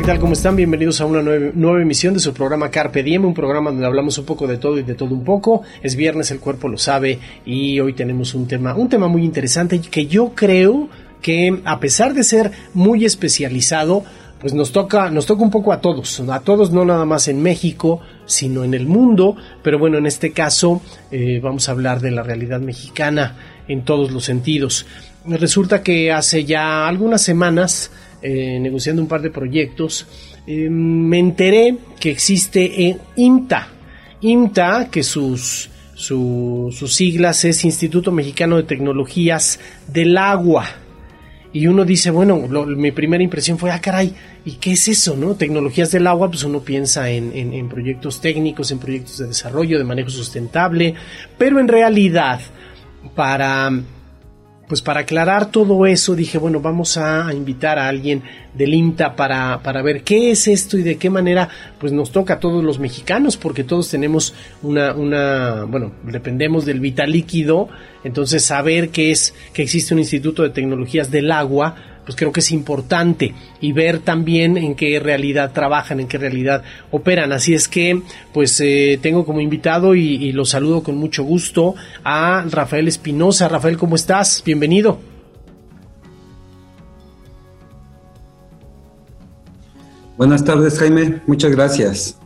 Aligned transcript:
¿qué 0.00 0.06
tal? 0.06 0.18
¿Cómo 0.20 0.32
están? 0.32 0.56
Bienvenidos 0.56 1.00
a 1.00 1.06
una 1.06 1.20
nueva, 1.20 1.82
emisión 1.82 2.14
de 2.14 2.20
su 2.20 2.32
programa 2.32 2.70
Carpe 2.70 3.02
Diem, 3.02 3.24
un 3.24 3.34
programa 3.34 3.70
donde 3.70 3.84
hablamos 3.84 4.16
un 4.18 4.24
poco 4.24 4.46
de 4.46 4.56
todo 4.56 4.78
y 4.78 4.82
de 4.82 4.94
todo 4.94 5.14
un 5.14 5.24
poco. 5.24 5.62
Es 5.82 5.96
viernes, 5.96 6.30
el 6.30 6.38
cuerpo 6.38 6.68
lo 6.68 6.78
sabe 6.78 7.18
y 7.44 7.80
hoy 7.80 7.92
tenemos 7.92 8.34
un 8.34 8.46
tema, 8.46 8.74
un 8.76 8.88
tema 8.88 9.08
muy 9.08 9.24
interesante 9.24 9.80
que 9.80 10.06
yo 10.06 10.32
creo 10.34 10.88
que 11.20 11.60
a 11.64 11.80
pesar 11.80 12.14
de 12.14 12.24
ser 12.24 12.52
muy 12.74 13.04
especializado, 13.04 14.04
pues 14.40 14.54
nos 14.54 14.72
toca, 14.72 15.10
nos 15.10 15.26
toca 15.26 15.42
un 15.42 15.50
poco 15.50 15.72
a 15.72 15.80
todos, 15.80 16.20
a 16.20 16.40
todos 16.40 16.72
no 16.72 16.84
nada 16.84 17.04
más 17.04 17.28
en 17.28 17.42
México, 17.42 18.00
sino 18.24 18.64
en 18.64 18.72
el 18.72 18.86
mundo, 18.86 19.36
pero 19.62 19.78
bueno, 19.78 19.98
en 19.98 20.06
este 20.06 20.32
caso 20.32 20.80
eh, 21.10 21.40
vamos 21.42 21.68
a 21.68 21.72
hablar 21.72 22.00
de 22.00 22.10
la 22.10 22.22
realidad 22.22 22.60
mexicana 22.60 23.36
en 23.68 23.84
todos 23.84 24.10
los 24.10 24.24
sentidos. 24.24 24.86
Resulta 25.26 25.82
que 25.82 26.10
hace 26.10 26.44
ya 26.46 26.88
algunas 26.88 27.20
semanas 27.20 27.90
eh, 28.22 28.58
negociando 28.60 29.02
un 29.02 29.08
par 29.08 29.20
de 29.20 29.30
proyectos, 29.30 30.06
eh, 30.46 30.68
me 30.70 31.18
enteré 31.18 31.76
que 31.98 32.10
existe 32.10 32.98
IMTA. 33.16 33.68
IMTA, 34.22 34.88
que 34.90 35.02
sus, 35.02 35.70
sus 35.94 36.94
siglas 36.94 37.44
es 37.44 37.64
Instituto 37.64 38.10
Mexicano 38.10 38.56
de 38.56 38.62
Tecnologías 38.62 39.60
del 39.86 40.16
Agua. 40.16 40.66
Y 41.52 41.66
uno 41.66 41.84
dice, 41.84 42.10
bueno, 42.10 42.36
mi 42.38 42.92
primera 42.92 43.24
impresión 43.24 43.58
fue, 43.58 43.72
ah, 43.72 43.80
caray, 43.80 44.14
¿y 44.44 44.52
qué 44.52 44.72
es 44.72 44.86
eso, 44.86 45.16
no? 45.16 45.34
Tecnologías 45.34 45.90
del 45.90 46.06
agua, 46.06 46.28
pues 46.28 46.44
uno 46.44 46.60
piensa 46.60 47.10
en, 47.10 47.34
en 47.34 47.68
proyectos 47.68 48.20
técnicos, 48.20 48.70
en 48.70 48.78
proyectos 48.78 49.18
de 49.18 49.26
desarrollo, 49.26 49.78
de 49.78 49.84
manejo 49.84 50.10
sustentable, 50.10 50.94
pero 51.36 51.58
en 51.58 51.66
realidad, 51.66 52.40
para 53.16 53.70
pues 54.70 54.82
para 54.82 55.00
aclarar 55.00 55.50
todo 55.50 55.84
eso 55.84 56.14
dije, 56.14 56.38
bueno, 56.38 56.60
vamos 56.60 56.96
a 56.96 57.34
invitar 57.34 57.76
a 57.76 57.88
alguien 57.88 58.22
del 58.54 58.72
INTA 58.72 59.16
para, 59.16 59.64
para 59.64 59.82
ver 59.82 60.04
qué 60.04 60.30
es 60.30 60.46
esto 60.46 60.78
y 60.78 60.82
de 60.82 60.96
qué 60.96 61.10
manera 61.10 61.48
pues 61.80 61.92
nos 61.92 62.12
toca 62.12 62.34
a 62.34 62.38
todos 62.38 62.62
los 62.62 62.78
mexicanos, 62.78 63.36
porque 63.36 63.64
todos 63.64 63.90
tenemos 63.90 64.32
una, 64.62 64.94
una 64.94 65.64
bueno, 65.64 65.90
dependemos 66.04 66.66
del 66.66 66.78
vital 66.78 67.10
líquido, 67.10 67.68
entonces 68.04 68.44
saber 68.44 68.90
que 68.90 69.10
es, 69.10 69.34
que 69.52 69.64
existe 69.64 69.92
un 69.92 69.98
Instituto 69.98 70.44
de 70.44 70.50
Tecnologías 70.50 71.10
del 71.10 71.32
Agua, 71.32 71.99
pues 72.10 72.16
creo 72.16 72.32
que 72.32 72.40
es 72.40 72.50
importante 72.50 73.34
y 73.60 73.70
ver 73.70 74.00
también 74.00 74.56
en 74.56 74.74
qué 74.74 74.98
realidad 74.98 75.52
trabajan, 75.52 76.00
en 76.00 76.08
qué 76.08 76.18
realidad 76.18 76.64
operan. 76.90 77.30
Así 77.30 77.54
es 77.54 77.68
que, 77.68 78.02
pues 78.34 78.60
eh, 78.60 78.98
tengo 79.00 79.24
como 79.24 79.40
invitado 79.40 79.94
y, 79.94 80.16
y 80.16 80.32
lo 80.32 80.44
saludo 80.44 80.82
con 80.82 80.96
mucho 80.96 81.22
gusto 81.22 81.76
a 82.02 82.44
Rafael 82.50 82.88
Espinosa. 82.88 83.46
Rafael, 83.46 83.78
¿cómo 83.78 83.94
estás? 83.94 84.42
Bienvenido. 84.44 84.98
Buenas 90.16 90.44
tardes, 90.44 90.80
Jaime. 90.80 91.20
Muchas 91.28 91.52
gracias. 91.52 92.20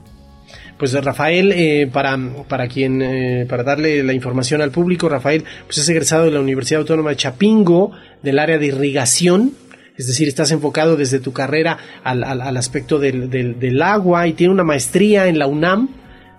Pues 0.79 0.93
Rafael, 0.93 1.53
eh, 1.53 1.89
para, 1.93 2.19
para 2.49 2.67
quien, 2.67 3.01
eh, 3.01 3.47
para 3.49 3.63
darle 3.63 4.03
la 4.03 4.13
información 4.13 4.61
al 4.61 4.73
público, 4.73 5.09
Rafael, 5.09 5.45
pues 5.67 5.79
es 5.79 5.89
egresado 5.89 6.25
de 6.25 6.33
la 6.33 6.41
Universidad 6.41 6.81
Autónoma 6.81 7.11
de 7.11 7.17
Chapingo, 7.17 7.93
del 8.23 8.41
área 8.41 8.59
de 8.59 8.67
irrigación, 8.67 9.53
es 9.97 10.07
decir, 10.07 10.27
estás 10.27 10.51
enfocado 10.51 10.97
desde 10.97 11.21
tu 11.21 11.33
carrera 11.33 11.79
al, 12.03 12.25
al, 12.25 12.57
aspecto 12.57 12.99
del, 12.99 13.31
del, 13.31 13.83
agua 13.83 14.27
y 14.27 14.33
tiene 14.33 14.53
una 14.53 14.65
maestría 14.65 15.29
en 15.29 15.39
la 15.39 15.47
UNAM 15.47 15.89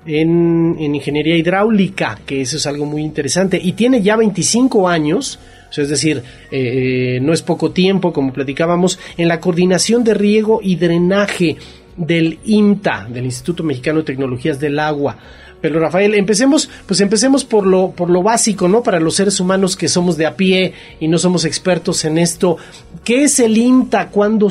en, 0.05 0.75
en, 0.77 0.95
ingeniería 0.95 1.37
hidráulica, 1.37 2.19
que 2.25 2.41
eso 2.41 2.57
es 2.57 2.67
algo 2.67 2.85
muy 2.85 3.01
interesante, 3.01 3.59
y 3.61 3.73
tiene 3.73 4.01
ya 4.01 4.17
25 4.17 4.87
años, 4.89 5.39
es 5.75 5.89
decir, 5.89 6.21
eh, 6.51 7.15
eh, 7.15 7.19
no 7.21 7.33
es 7.33 7.41
poco 7.41 7.71
tiempo, 7.71 8.13
como 8.13 8.33
platicábamos, 8.33 8.99
en 9.17 9.27
la 9.27 9.39
coordinación 9.39 10.03
de 10.03 10.13
riego 10.13 10.59
y 10.61 10.75
drenaje 10.75 11.57
del 11.97 12.39
IMTA, 12.43 13.07
del 13.09 13.25
Instituto 13.25 13.63
Mexicano 13.63 13.99
de 13.99 14.05
Tecnologías 14.05 14.59
del 14.59 14.79
Agua. 14.79 15.17
Pero 15.61 15.79
Rafael, 15.79 16.13
empecemos, 16.13 16.69
pues 16.85 17.01
empecemos 17.01 17.43
por 17.43 17.65
lo, 17.65 17.91
por 17.91 18.09
lo 18.09 18.21
básico, 18.21 18.67
¿no? 18.67 18.83
Para 18.83 18.99
los 18.99 19.15
seres 19.15 19.39
humanos 19.39 19.75
que 19.75 19.87
somos 19.87 20.15
de 20.17 20.25
a 20.25 20.35
pie 20.35 20.73
y 20.99 21.07
no 21.07 21.17
somos 21.17 21.45
expertos 21.45 22.05
en 22.05 22.17
esto. 22.17 22.57
¿Qué 23.03 23.23
es 23.23 23.39
el 23.39 23.57
INTA? 23.57 24.09
¿Cuándo, 24.09 24.49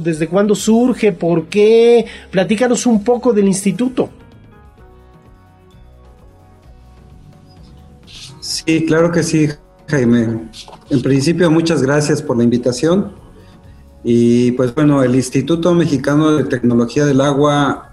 ¿Desde 0.00 0.28
cuándo 0.28 0.54
surge? 0.54 1.12
¿Por 1.12 1.46
qué? 1.46 2.06
Platícanos 2.30 2.86
un 2.86 3.02
poco 3.02 3.32
del 3.32 3.48
instituto. 3.48 4.10
Sí, 8.40 8.84
claro 8.86 9.10
que 9.10 9.22
sí, 9.22 9.48
Jaime. 9.88 10.48
En 10.90 11.02
principio, 11.02 11.50
muchas 11.50 11.82
gracias 11.82 12.22
por 12.22 12.36
la 12.36 12.44
invitación. 12.44 13.21
Y 14.04 14.52
pues 14.52 14.74
bueno, 14.74 15.02
el 15.02 15.14
Instituto 15.14 15.74
Mexicano 15.74 16.32
de 16.32 16.44
Tecnología 16.44 17.06
del 17.06 17.20
Agua 17.20 17.92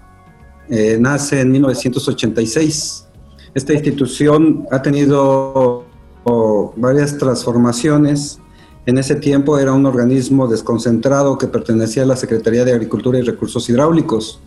eh, 0.68 0.98
nace 1.00 1.40
en 1.40 1.52
1986. 1.52 3.06
Esta 3.54 3.72
institución 3.72 4.66
ha 4.70 4.82
tenido 4.82 5.84
varias 6.76 7.18
transformaciones. 7.18 8.38
En 8.86 8.98
ese 8.98 9.16
tiempo 9.16 9.58
era 9.58 9.72
un 9.72 9.86
organismo 9.86 10.48
desconcentrado 10.48 11.36
que 11.38 11.46
pertenecía 11.46 12.04
a 12.04 12.06
la 12.06 12.16
Secretaría 12.16 12.64
de 12.64 12.72
Agricultura 12.72 13.18
y 13.18 13.22
Recursos 13.22 13.68
Hidráulicos. 13.68 14.40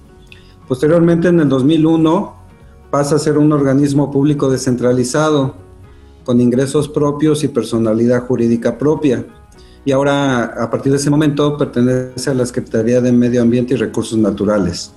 Posteriormente, 0.67 1.27
en 1.27 1.39
el 1.39 1.49
2001, 1.49 2.35
pasa 2.89 3.15
a 3.15 3.19
ser 3.19 3.37
un 3.37 3.51
organismo 3.51 4.11
público 4.11 4.49
descentralizado, 4.49 5.55
con 6.23 6.39
ingresos 6.39 6.87
propios 6.87 7.43
y 7.43 7.49
personalidad 7.49 8.25
jurídica 8.25 8.77
propia. 8.77 9.25
Y 9.85 9.91
ahora, 9.91 10.43
a 10.43 10.69
partir 10.69 10.91
de 10.91 10.97
ese 10.97 11.09
momento, 11.09 11.57
pertenece 11.57 12.29
a 12.29 12.33
la 12.33 12.45
Secretaría 12.45 13.01
de 13.01 13.11
Medio 13.11 13.41
Ambiente 13.41 13.73
y 13.73 13.77
Recursos 13.77 14.17
Naturales. 14.17 14.91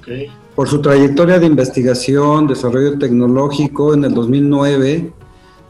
Okay. 0.00 0.28
Por 0.54 0.68
su 0.68 0.80
trayectoria 0.80 1.38
de 1.38 1.46
investigación, 1.46 2.46
desarrollo 2.46 2.98
tecnológico, 2.98 3.94
en 3.94 4.04
el 4.04 4.14
2009, 4.14 5.12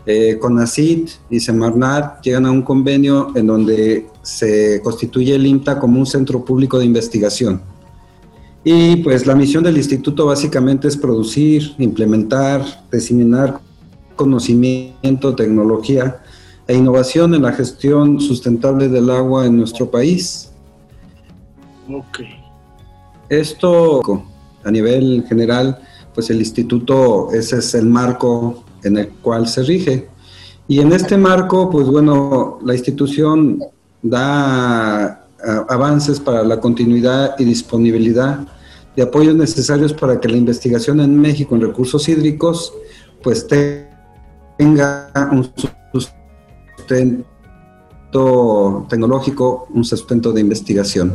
eh, 0.06 0.38
CONACIT 0.38 1.08
y 1.30 1.40
Semarnat 1.40 2.22
llegan 2.22 2.44
a 2.44 2.50
un 2.50 2.62
convenio 2.62 3.32
en 3.34 3.46
donde 3.46 4.06
se 4.22 4.82
constituye 4.82 5.34
el 5.34 5.46
INTA 5.46 5.78
como 5.78 5.98
un 5.98 6.06
centro 6.06 6.44
público 6.44 6.78
de 6.78 6.84
investigación. 6.84 7.62
Y 8.62 8.96
pues 8.96 9.26
la 9.26 9.34
misión 9.34 9.64
del 9.64 9.76
instituto 9.76 10.26
básicamente 10.26 10.88
es 10.88 10.96
producir, 10.96 11.74
implementar, 11.78 12.64
diseminar 12.90 13.60
conocimiento, 14.16 15.34
tecnología 15.34 16.22
e 16.66 16.74
innovación 16.74 17.34
en 17.34 17.42
la 17.42 17.52
gestión 17.52 18.20
sustentable 18.20 18.88
del 18.88 19.10
agua 19.10 19.46
en 19.46 19.58
nuestro 19.58 19.90
país. 19.90 20.50
Ok. 21.90 22.20
Esto 23.28 24.24
a 24.64 24.70
nivel 24.70 25.24
general, 25.28 25.78
pues 26.14 26.30
el 26.30 26.38
instituto, 26.38 27.30
ese 27.32 27.58
es 27.58 27.74
el 27.74 27.86
marco 27.86 28.64
en 28.82 28.98
el 28.98 29.08
cual 29.08 29.46
se 29.46 29.62
rige. 29.62 30.08
Y 30.66 30.80
en 30.80 30.92
este 30.92 31.18
marco, 31.18 31.68
pues 31.68 31.86
bueno, 31.86 32.58
la 32.64 32.74
institución 32.74 33.62
da 34.02 35.26
avances 35.68 36.18
para 36.20 36.42
la 36.42 36.58
continuidad 36.58 37.34
y 37.38 37.44
disponibilidad 37.44 38.46
de 38.96 39.02
apoyos 39.02 39.34
necesarios 39.34 39.92
para 39.92 40.20
que 40.20 40.28
la 40.28 40.36
investigación 40.36 41.00
en 41.00 41.20
México 41.20 41.54
en 41.54 41.60
recursos 41.60 42.08
hídricos, 42.08 42.72
pues 43.22 43.46
tenga 43.46 45.10
un 45.32 45.44
sustento 45.44 46.23
tecnológico, 48.88 49.66
un 49.74 49.84
sustento 49.84 50.32
de 50.32 50.40
investigación. 50.40 51.14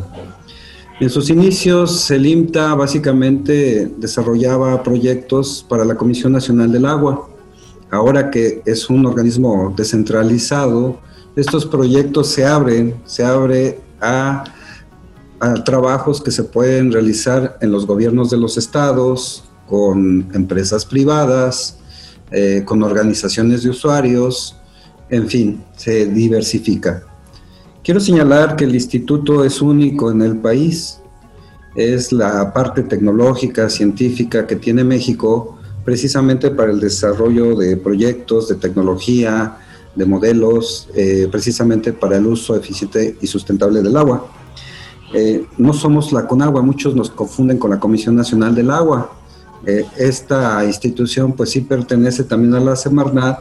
En 1.00 1.10
sus 1.10 1.30
inicios, 1.30 2.12
el 2.12 2.26
IMTA 2.26 2.76
básicamente 2.76 3.90
desarrollaba 3.98 4.84
proyectos 4.84 5.66
para 5.70 5.86
la 5.86 5.96
Comisión 5.96 6.34
Nacional 6.34 6.74
del 6.74 6.86
Agua. 6.86 7.30
Ahora 7.90 8.30
que 8.30 8.62
es 8.66 8.90
un 8.90 9.06
organismo 9.06 9.74
descentralizado, 9.78 11.00
estos 11.38 11.66
proyectos 11.66 12.28
se 12.28 12.46
abren, 12.46 12.96
se 13.06 13.24
abre 13.24 13.80
a, 14.02 14.44
trabajos 15.64 16.22
que 16.22 16.32
se 16.32 16.44
pueden 16.44 16.92
realizar 16.92 17.58
en 17.62 17.72
los 17.72 17.88
gobiernos 17.88 18.30
de 18.30 18.36
los 18.36 18.58
estados, 18.58 19.46
con 19.70 20.30
empresas 20.34 20.84
privadas, 20.86 21.78
eh, 22.32 22.64
con 22.66 22.84
organizaciones 22.84 23.64
de 23.64 23.70
usuarios, 23.70 24.59
en 25.10 25.28
fin, 25.28 25.64
se 25.76 26.06
diversifica. 26.06 27.04
Quiero 27.84 28.00
señalar 28.00 28.56
que 28.56 28.66
el 28.66 28.76
instituto 28.76 29.44
es 29.44 29.62
único 29.62 30.12
en 30.12 30.22
el 30.22 30.38
país. 30.38 31.00
Es 31.76 32.12
la 32.12 32.54
parte 32.54 32.84
tecnológica, 32.84 33.70
científica 33.70 34.46
que 34.46 34.56
tiene 34.56 34.84
México 34.84 35.58
precisamente 35.86 36.52
para 36.52 36.72
el 36.72 36.80
desarrollo 36.80 37.56
de 37.56 37.78
proyectos 37.78 38.48
de 38.48 38.56
tecnología, 38.56 39.58
de 39.96 40.06
modelos, 40.06 40.88
eh, 40.94 41.28
precisamente 41.32 41.94
para 41.94 42.18
el 42.18 42.28
uso 42.28 42.56
eficiente 42.56 43.18
y 43.22 43.28
sustentable 43.28 43.82
del 43.82 43.98
agua. 43.98 44.28
eh, 45.12 45.48
no 45.58 45.74
somos 45.74 46.12
la 46.12 46.28
CONAGUA, 46.28 46.62
muchos 46.62 46.94
nos 46.94 47.10
confunden 47.10 47.58
con 47.58 47.72
la 47.72 47.80
Comisión 47.80 48.16
Nacional 48.16 48.54
del 48.54 48.70
Agua. 48.70 49.12
Eh, 49.66 49.84
esta 49.98 50.64
institución 50.64 51.34
pues 51.34 51.50
sí 51.50 51.62
pertenece 51.62 52.24
también 52.24 52.54
a 52.54 52.60
la 52.60 52.76
Semarnat, 52.76 53.40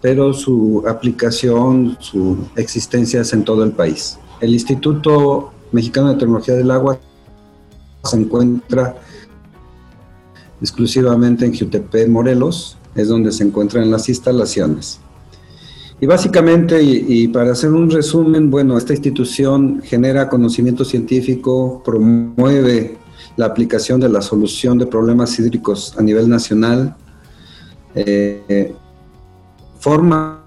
pero 0.00 0.32
su 0.32 0.84
aplicación, 0.86 1.96
su 2.00 2.46
existencia 2.56 3.20
es 3.20 3.32
en 3.32 3.44
todo 3.44 3.64
el 3.64 3.72
país. 3.72 4.18
El 4.40 4.52
Instituto 4.52 5.50
Mexicano 5.72 6.10
de 6.10 6.14
Tecnología 6.16 6.54
del 6.54 6.70
Agua 6.70 6.98
se 8.04 8.16
encuentra 8.16 8.96
exclusivamente 10.60 11.44
en 11.44 11.56
Jutepec, 11.56 12.08
Morelos, 12.08 12.76
es 12.94 13.08
donde 13.08 13.32
se 13.32 13.44
encuentran 13.44 13.90
las 13.90 14.08
instalaciones. 14.08 15.00
Y 16.00 16.06
básicamente, 16.06 16.80
y, 16.80 17.26
para 17.28 17.52
hacer 17.52 17.72
un 17.72 17.90
resumen, 17.90 18.50
bueno, 18.50 18.78
esta 18.78 18.92
institución 18.92 19.82
genera 19.82 20.28
conocimiento 20.28 20.84
científico, 20.84 21.82
promueve 21.84 22.98
la 23.36 23.46
aplicación 23.46 23.98
de 23.98 24.08
la 24.08 24.22
solución 24.22 24.78
de 24.78 24.86
problemas 24.86 25.36
hídricos 25.38 25.94
a 25.98 26.02
nivel 26.02 26.28
nacional, 26.28 26.96
eh, 27.96 28.74
forma 29.78 30.44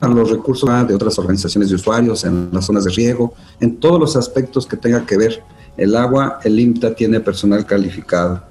a 0.00 0.08
los 0.08 0.30
recursos 0.30 0.68
de 0.86 0.94
otras 0.94 1.18
organizaciones 1.18 1.70
de 1.70 1.76
usuarios 1.76 2.24
en 2.24 2.50
las 2.52 2.66
zonas 2.66 2.84
de 2.84 2.90
riego, 2.90 3.34
en 3.60 3.76
todos 3.76 3.98
los 3.98 4.16
aspectos 4.16 4.66
que 4.66 4.76
tenga 4.76 5.06
que 5.06 5.16
ver 5.16 5.42
el 5.76 5.96
agua, 5.96 6.38
el 6.44 6.58
IMTA 6.60 6.94
tiene 6.94 7.20
personal 7.20 7.64
calificado. 7.66 8.42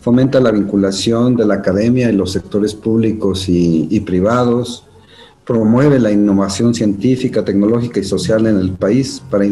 Fomenta 0.00 0.40
la 0.40 0.50
vinculación 0.50 1.36
de 1.36 1.46
la 1.46 1.54
academia 1.54 2.10
y 2.10 2.12
los 2.14 2.32
sectores 2.32 2.74
públicos 2.74 3.44
y 3.48 4.00
privados, 4.00 4.86
promueve 5.46 6.00
la 6.00 6.10
innovación 6.10 6.74
científica, 6.74 7.44
tecnológica 7.44 8.00
y 8.00 8.04
social 8.04 8.46
en 8.48 8.58
el 8.58 8.72
país 8.72 9.22
para 9.30 9.46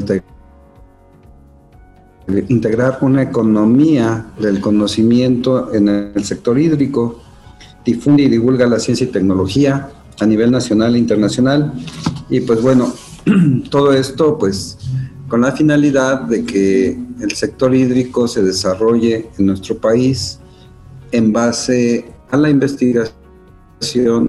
integrar 2.49 2.99
una 3.01 3.23
economía 3.23 4.27
del 4.41 4.61
conocimiento 4.61 5.73
en 5.73 5.89
el 5.89 6.25
sector 6.25 6.59
hídrico, 6.59 7.21
difunde 7.85 8.25
y 8.25 8.29
divulga 8.29 8.67
la 8.67 8.79
ciencia 8.79 9.07
y 9.07 9.11
tecnología 9.11 9.91
a 10.21 10.27
nivel 10.27 10.51
nacional 10.51 10.95
e 10.95 10.99
internacional. 10.99 11.73
Y 12.29 12.41
pues 12.41 12.63
bueno, 12.63 12.93
todo 13.71 13.93
esto 13.93 14.39
pues 14.39 14.79
con 15.29 15.41
la 15.41 15.53
finalidad 15.53 16.23
de 16.23 16.45
que 16.45 16.99
el 17.21 17.33
sector 17.33 17.75
hídrico 17.75 18.29
se 18.29 18.43
desarrolle 18.43 19.31
en 19.39 19.47
nuestro 19.47 19.79
país 19.79 20.39
en 21.13 21.33
base 21.33 22.13
a 22.31 22.37
la 22.37 22.51
investigación 22.51 24.29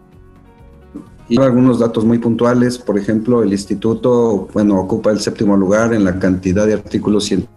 y 1.27 1.41
algunos 1.41 1.79
datos 1.79 2.05
muy 2.05 2.19
puntuales, 2.19 2.77
por 2.77 2.99
ejemplo, 2.99 3.41
el 3.41 3.51
instituto, 3.51 4.47
bueno, 4.53 4.79
ocupa 4.79 5.11
el 5.11 5.19
séptimo 5.19 5.57
lugar 5.57 5.93
en 5.93 6.03
la 6.03 6.19
cantidad 6.19 6.67
de 6.67 6.73
artículos 6.73 7.25
científicos 7.25 7.51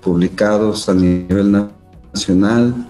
publicados 0.00 0.88
a 0.88 0.94
nivel 0.94 1.68
nacional, 2.12 2.88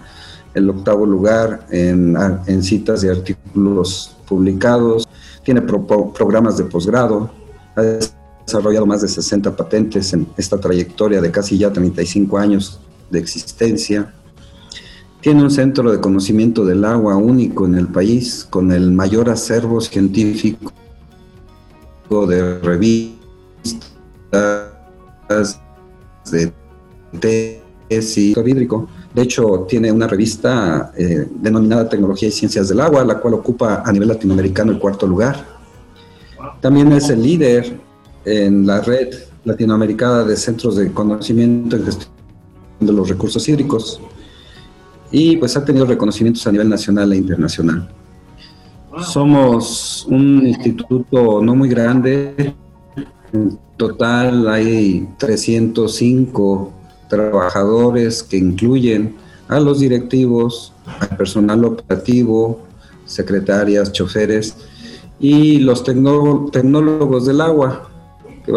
el 0.59 0.69
octavo 0.69 1.05
lugar 1.05 1.65
en, 1.71 2.63
citas 2.63 3.01
de 3.01 3.11
artículos 3.11 4.15
publicados, 4.27 5.07
tiene 5.43 5.61
programas 5.61 6.57
de 6.57 6.65
posgrado, 6.65 7.31
ha 7.75 7.81
desarrollado 8.45 8.85
más 8.85 9.01
de 9.01 9.07
60 9.07 9.55
patentes 9.55 10.13
en 10.13 10.27
esta 10.37 10.59
trayectoria 10.59 11.21
de 11.21 11.31
casi 11.31 11.57
ya 11.57 11.73
35 11.73 12.37
años 12.37 12.79
de 13.09 13.19
existencia. 13.19 14.13
Tiene 15.21 15.43
un 15.43 15.51
centro 15.51 15.91
de 15.91 15.99
conocimiento 15.99 16.63
del 16.65 16.85
agua 16.85 17.15
único 17.17 17.65
en 17.65 17.75
el 17.75 17.87
país, 17.87 18.45
con 18.49 18.71
el 18.71 18.91
mayor 18.91 19.29
acervo 19.29 19.81
científico 19.81 20.71
de 22.27 22.59
revistas, 22.59 23.19
de 26.31 26.51
tesis 27.89 28.37
hídrico. 28.37 28.87
De 29.13 29.23
hecho, 29.23 29.65
tiene 29.67 29.91
una 29.91 30.07
revista 30.07 30.91
eh, 30.95 31.27
denominada 31.41 31.89
Tecnología 31.89 32.29
y 32.29 32.31
Ciencias 32.31 32.69
del 32.69 32.79
Agua, 32.79 33.03
la 33.03 33.19
cual 33.19 33.33
ocupa 33.33 33.81
a 33.85 33.91
nivel 33.91 34.07
latinoamericano 34.07 34.71
el 34.71 34.79
cuarto 34.79 35.07
lugar. 35.07 35.45
También 36.61 36.91
es 36.91 37.09
el 37.09 37.23
líder 37.23 37.79
en 38.25 38.67
la 38.67 38.81
red 38.81 39.13
latinoamericana 39.43 40.23
de 40.23 40.35
centros 40.35 40.75
de 40.75 40.91
conocimiento 40.91 41.77
y 41.77 41.83
gestión 41.83 42.11
de 42.79 42.93
los 42.93 43.09
recursos 43.09 43.47
hídricos 43.49 43.99
y 45.11 45.37
pues 45.37 45.57
ha 45.57 45.65
tenido 45.65 45.85
reconocimientos 45.85 46.45
a 46.47 46.51
nivel 46.51 46.69
nacional 46.69 47.11
e 47.13 47.17
internacional. 47.17 47.89
Somos 49.01 50.05
un 50.09 50.45
instituto 50.45 51.41
no 51.41 51.55
muy 51.55 51.69
grande, 51.69 52.53
en 53.31 53.57
total 53.77 54.47
hay 54.49 55.07
305 55.17 56.73
trabajadores 57.09 58.23
que 58.23 58.37
incluyen 58.37 59.15
a 59.47 59.59
los 59.59 59.79
directivos, 59.79 60.73
al 60.99 61.17
personal 61.17 61.65
operativo, 61.65 62.61
secretarias, 63.05 63.91
choferes 63.91 64.55
y 65.19 65.57
los 65.59 65.83
tecnólogos 65.83 67.25
del 67.25 67.41
agua, 67.41 67.89
que 68.45 68.53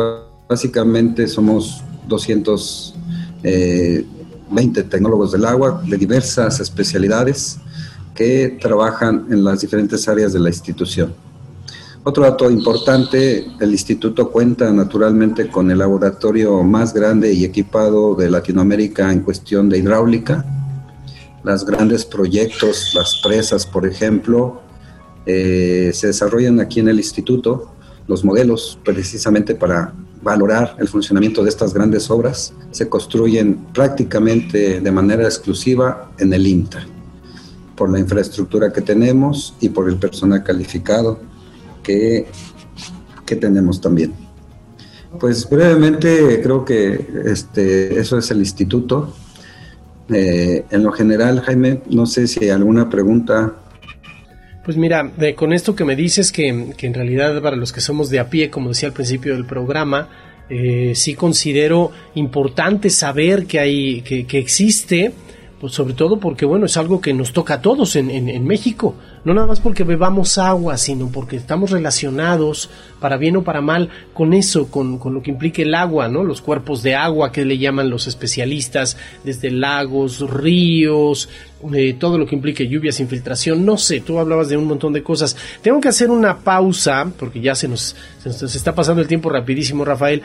básicamente 0.48 1.26
somos 1.26 1.82
200 2.06 2.94
eh, 3.42 4.04
20 4.50 4.82
tecnólogos 4.84 5.32
del 5.32 5.46
agua 5.46 5.82
de 5.86 5.96
diversas 5.96 6.60
especialidades 6.60 7.58
que 8.14 8.58
trabajan 8.60 9.26
en 9.30 9.42
las 9.42 9.62
diferentes 9.62 10.06
áreas 10.08 10.32
de 10.32 10.40
la 10.40 10.50
institución. 10.50 11.14
Otro 12.04 12.24
dato 12.24 12.50
importante, 12.50 13.46
el 13.60 13.70
instituto 13.70 14.28
cuenta 14.32 14.72
naturalmente 14.72 15.48
con 15.48 15.70
el 15.70 15.78
laboratorio 15.78 16.60
más 16.64 16.92
grande 16.92 17.32
y 17.32 17.44
equipado 17.44 18.16
de 18.16 18.28
Latinoamérica 18.28 19.12
en 19.12 19.20
cuestión 19.20 19.68
de 19.68 19.78
hidráulica. 19.78 20.44
Los 21.44 21.64
grandes 21.64 22.04
proyectos, 22.04 22.92
las 22.96 23.20
presas, 23.22 23.64
por 23.64 23.86
ejemplo, 23.86 24.62
eh, 25.26 25.92
se 25.94 26.08
desarrollan 26.08 26.58
aquí 26.58 26.80
en 26.80 26.88
el 26.88 26.96
instituto, 26.96 27.70
los 28.08 28.24
modelos 28.24 28.80
precisamente 28.84 29.54
para 29.54 29.92
valorar 30.22 30.74
el 30.80 30.88
funcionamiento 30.88 31.44
de 31.44 31.50
estas 31.50 31.72
grandes 31.72 32.10
obras 32.10 32.52
se 32.72 32.88
construyen 32.88 33.66
prácticamente 33.72 34.80
de 34.80 34.90
manera 34.90 35.22
exclusiva 35.22 36.10
en 36.18 36.32
el 36.32 36.48
INTA, 36.48 36.84
por 37.76 37.92
la 37.92 38.00
infraestructura 38.00 38.72
que 38.72 38.80
tenemos 38.80 39.54
y 39.60 39.68
por 39.68 39.88
el 39.88 39.98
personal 39.98 40.42
calificado 40.42 41.30
que, 41.82 42.26
que 43.26 43.36
tenemos 43.36 43.80
también. 43.80 44.12
Pues 45.20 45.48
brevemente 45.48 46.40
creo 46.42 46.64
que 46.64 47.06
este, 47.26 47.98
eso 47.98 48.16
es 48.18 48.30
el 48.30 48.38
instituto. 48.38 49.14
Eh, 50.08 50.64
en 50.70 50.82
lo 50.82 50.92
general, 50.92 51.40
Jaime, 51.40 51.82
no 51.90 52.06
sé 52.06 52.26
si 52.26 52.44
hay 52.44 52.50
alguna 52.50 52.88
pregunta 52.88 53.56
pues 54.64 54.76
mira, 54.76 55.10
con 55.34 55.52
esto 55.52 55.74
que 55.74 55.84
me 55.84 55.96
dices 55.96 56.30
que, 56.30 56.72
que, 56.76 56.86
en 56.86 56.94
realidad 56.94 57.42
para 57.42 57.56
los 57.56 57.72
que 57.72 57.80
somos 57.80 58.10
de 58.10 58.20
a 58.20 58.30
pie, 58.30 58.48
como 58.48 58.68
decía 58.68 58.90
al 58.90 58.94
principio 58.94 59.34
del 59.34 59.44
programa, 59.44 60.08
eh, 60.48 60.92
sí 60.94 61.14
considero 61.14 61.90
importante 62.14 62.90
saber 62.90 63.46
que 63.46 63.58
hay, 63.58 64.02
que, 64.02 64.26
que 64.26 64.38
existe 64.38 65.12
pues 65.60 65.72
sobre 65.72 65.94
todo 65.94 66.18
porque 66.18 66.44
bueno 66.44 66.66
es 66.66 66.76
algo 66.76 67.00
que 67.00 67.14
nos 67.14 67.32
toca 67.32 67.54
a 67.54 67.62
todos 67.62 67.94
en, 67.96 68.10
en, 68.10 68.44
México 68.44 68.96
no 69.24 69.34
nada 69.34 69.46
más 69.46 69.60
porque 69.60 69.84
bebamos 69.84 70.38
agua 70.38 70.76
sino 70.76 71.08
porque 71.08 71.36
estamos 71.36 71.70
relacionados 71.70 72.70
para 73.00 73.16
bien 73.16 73.36
o 73.36 73.44
para 73.44 73.60
mal 73.60 73.88
con 74.12 74.34
eso 74.34 74.68
con, 74.68 74.98
con, 74.98 75.14
lo 75.14 75.22
que 75.22 75.30
implica 75.30 75.62
el 75.62 75.74
agua 75.74 76.08
no 76.08 76.24
los 76.24 76.40
cuerpos 76.40 76.82
de 76.82 76.94
agua 76.94 77.32
que 77.32 77.44
le 77.44 77.58
llaman 77.58 77.90
los 77.90 78.06
especialistas 78.06 78.96
desde 79.24 79.50
lagos 79.50 80.20
ríos 80.28 81.28
eh, 81.72 81.94
todo 81.98 82.18
lo 82.18 82.26
que 82.26 82.34
implique 82.34 82.68
lluvias 82.68 83.00
infiltración 83.00 83.64
no 83.64 83.76
sé 83.76 84.00
tú 84.00 84.18
hablabas 84.18 84.48
de 84.48 84.56
un 84.56 84.66
montón 84.66 84.92
de 84.92 85.02
cosas 85.02 85.36
tengo 85.62 85.80
que 85.80 85.88
hacer 85.88 86.10
una 86.10 86.38
pausa 86.38 87.10
porque 87.18 87.40
ya 87.40 87.54
se 87.54 87.68
nos, 87.68 87.94
se 88.18 88.46
está 88.46 88.74
pasando 88.74 89.02
el 89.02 89.08
tiempo 89.08 89.30
rapidísimo 89.30 89.84
Rafael 89.84 90.22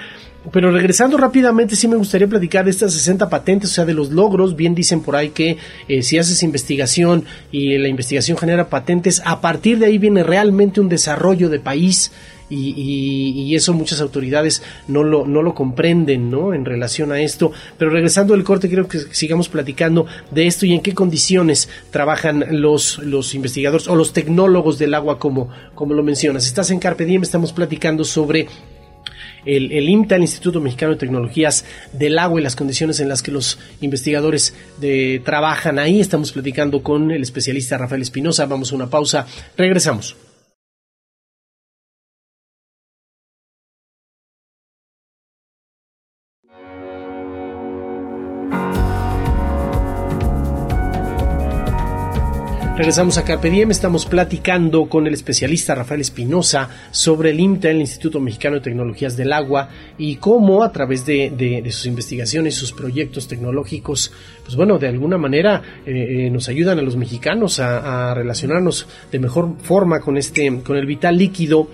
pero 0.52 0.72
regresando 0.72 1.18
rápidamente, 1.18 1.76
sí 1.76 1.88
me 1.88 1.98
gustaría 1.98 2.28
platicar 2.28 2.64
de 2.64 2.72
estas 2.72 2.94
60 2.94 3.30
patentes, 3.30 3.72
o 3.72 3.74
sea, 3.74 3.86
de 3.86 3.94
los 3.94 4.12
logros. 4.12 4.56
Bien 4.56 4.76
dicen 4.76 5.02
por 5.02 5.16
ahí 5.16 5.30
que 5.30 5.58
eh, 5.88 6.02
si 6.04 6.18
haces 6.18 6.42
investigación 6.42 7.26
y 7.52 7.78
la 7.78 7.90
investigación 7.90 8.38
genera 8.38 8.70
patentes, 8.70 8.87
a 9.26 9.42
partir 9.42 9.80
de 9.80 9.88
ahí 9.88 9.98
viene 9.98 10.24
realmente 10.24 10.80
un 10.80 10.90
desarrollo 10.90 11.50
de 11.50 11.60
país. 11.60 12.12
Y, 12.50 13.54
eso 13.56 13.74
muchas 13.74 14.00
autoridades 14.00 14.62
no 14.88 15.04
lo, 15.04 15.26
no 15.26 15.42
lo 15.42 15.54
comprenden, 15.54 16.32
¿no? 16.32 16.54
En 16.54 16.64
relación 16.64 17.12
a 17.12 17.20
esto. 17.20 17.52
Pero 17.78 17.92
regresando 17.92 18.34
al 18.34 18.44
corte, 18.44 18.70
creo 18.70 18.88
que 18.88 19.00
sigamos 19.12 19.50
platicando 19.50 20.06
de 20.32 20.48
esto 20.48 20.66
y 20.66 20.74
en 20.74 20.82
qué 20.82 20.94
condiciones 20.94 21.68
trabajan 21.92 22.46
los, 22.52 23.00
los 23.00 23.36
investigadores 23.36 23.88
o 23.90 23.96
los 23.96 24.14
tecnólogos 24.14 24.78
del 24.78 24.94
agua, 24.94 25.20
como, 25.20 25.50
como 25.76 25.94
lo 25.94 26.04
mencionas. 26.04 26.46
Estás 26.46 26.72
en 26.72 26.80
Carpe 26.80 27.04
Diem, 27.04 27.24
estamos 27.24 27.52
platicando 27.52 28.06
sobre 28.06 28.48
el, 29.48 29.72
el 29.72 29.90
IMTA, 29.90 30.16
el 30.16 30.22
Instituto 30.22 30.62
Mexicano 30.62 30.94
de 30.94 31.00
Tecnologías 31.00 31.66
del 31.94 32.20
Agua 32.20 32.40
y 32.40 32.44
las 32.44 32.56
condiciones 32.56 33.00
en 33.00 33.10
las 33.10 33.24
que 33.24 33.32
los 33.32 33.58
investigadores 33.82 34.54
de, 34.80 35.22
trabajan 35.24 35.80
ahí. 35.80 36.00
Estamos 36.00 36.32
platicando 36.32 36.84
con 36.84 37.12
el 37.12 37.24
especialista 37.24 37.78
Rafael 37.78 38.02
Espinosa. 38.02 38.46
Vamos 38.46 38.72
a 38.72 38.76
una 38.76 38.90
pausa. 38.90 39.26
Regresamos. 39.56 40.27
Regresamos 52.88 53.18
a 53.18 53.26
Carpe 53.26 53.50
Diem, 53.50 53.70
estamos 53.70 54.06
platicando 54.06 54.88
con 54.88 55.08
el 55.08 55.14
especialista 55.14 55.76
Rafael 55.76 56.00
Espinosa 56.00 56.70
sobre 56.90 57.32
el 57.32 57.40
IMTA, 57.42 57.70
el 57.70 57.82
Instituto 57.82 58.22
Mexicano 58.22 58.56
de 58.56 58.62
Tecnologías 58.62 59.18
del 59.18 59.34
Agua, 59.34 59.68
y 59.98 60.16
cómo 60.16 60.64
a 60.64 60.72
través 60.72 61.06
de, 61.06 61.62
sus 61.70 61.86
investigaciones, 61.86 62.56
sus 62.56 62.72
proyectos 62.72 63.28
tecnológicos, 63.28 64.14
pues 64.42 64.56
bueno, 64.56 64.80
de 64.80 64.88
alguna 64.88 65.18
manera 65.18 65.62
eh, 65.86 66.28
eh, 66.28 66.30
nos 66.30 66.48
ayudan 66.48 66.80
a 66.80 66.82
los 66.82 66.96
mexicanos 66.96 67.60
a, 67.60 68.14
relacionarnos 68.14 68.88
de 69.12 69.20
mejor 69.20 69.58
forma 69.62 70.00
con 70.00 70.16
este, 70.16 70.62
con 70.62 70.78
el 70.78 70.86
vital 70.86 71.18
líquido. 71.18 71.68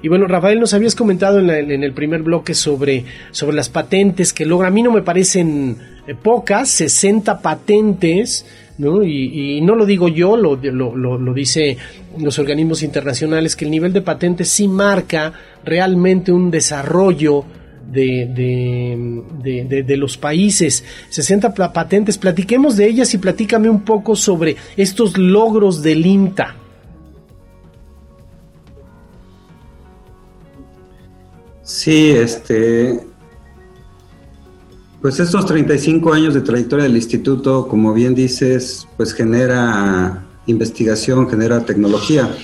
Y 0.00 0.08
bueno, 0.08 0.26
Rafael, 0.26 0.60
nos 0.60 0.72
habías 0.72 0.94
comentado 0.94 1.40
en, 1.40 1.50
en, 1.50 1.84
el 1.84 1.92
primer 1.92 2.22
bloque 2.22 2.54
sobre, 2.54 3.04
sobre 3.32 3.54
las 3.54 3.68
patentes 3.68 4.32
que 4.32 4.46
logra. 4.46 4.68
A 4.68 4.70
mí 4.70 4.82
no 4.82 4.92
me 4.92 5.02
parecen 5.02 5.76
eh, 6.06 6.14
pocas, 6.14 6.70
60 6.70 7.42
patentes 7.42 8.46
Y, 8.76 9.60
no 9.62 9.76
lo 9.76 9.86
digo 9.86 10.08
yo, 10.08 10.36
lo, 10.36 10.56
lo, 10.56 10.96
lo, 10.96 11.34
dice 11.34 11.76
los 12.18 12.38
organismos 12.38 12.82
internacionales, 12.82 13.54
que 13.54 13.64
el 13.64 13.70
nivel 13.70 13.92
de 13.92 14.00
patentes 14.00 14.48
sí 14.48 14.66
marca 14.66 15.32
realmente 15.64 16.32
un 16.32 16.50
desarrollo 16.50 17.44
de, 17.90 18.26
de, 19.42 19.82
de, 19.84 19.96
los 19.96 20.16
países. 20.16 20.84
60 21.08 21.54
patentes, 21.72 22.18
platiquemos 22.18 22.76
de 22.76 22.88
ellas 22.88 23.14
y 23.14 23.18
platícame 23.18 23.68
un 23.68 23.82
poco 23.82 24.16
sobre 24.16 24.56
estos 24.76 25.16
logros 25.18 25.82
del 25.82 26.04
INTA. 26.04 26.56
Sí, 31.62 32.10
este, 32.10 33.00
pues 35.04 35.20
estos 35.20 35.44
35 35.44 36.14
años 36.14 36.32
de 36.32 36.40
trayectoria 36.40 36.84
del 36.84 36.96
instituto, 36.96 37.68
como 37.68 37.92
bien 37.92 38.14
dices, 38.14 38.88
pues 38.96 39.12
genera 39.12 40.24
investigación, 40.46 41.28
genera 41.28 41.66
tecnología. 41.66 42.34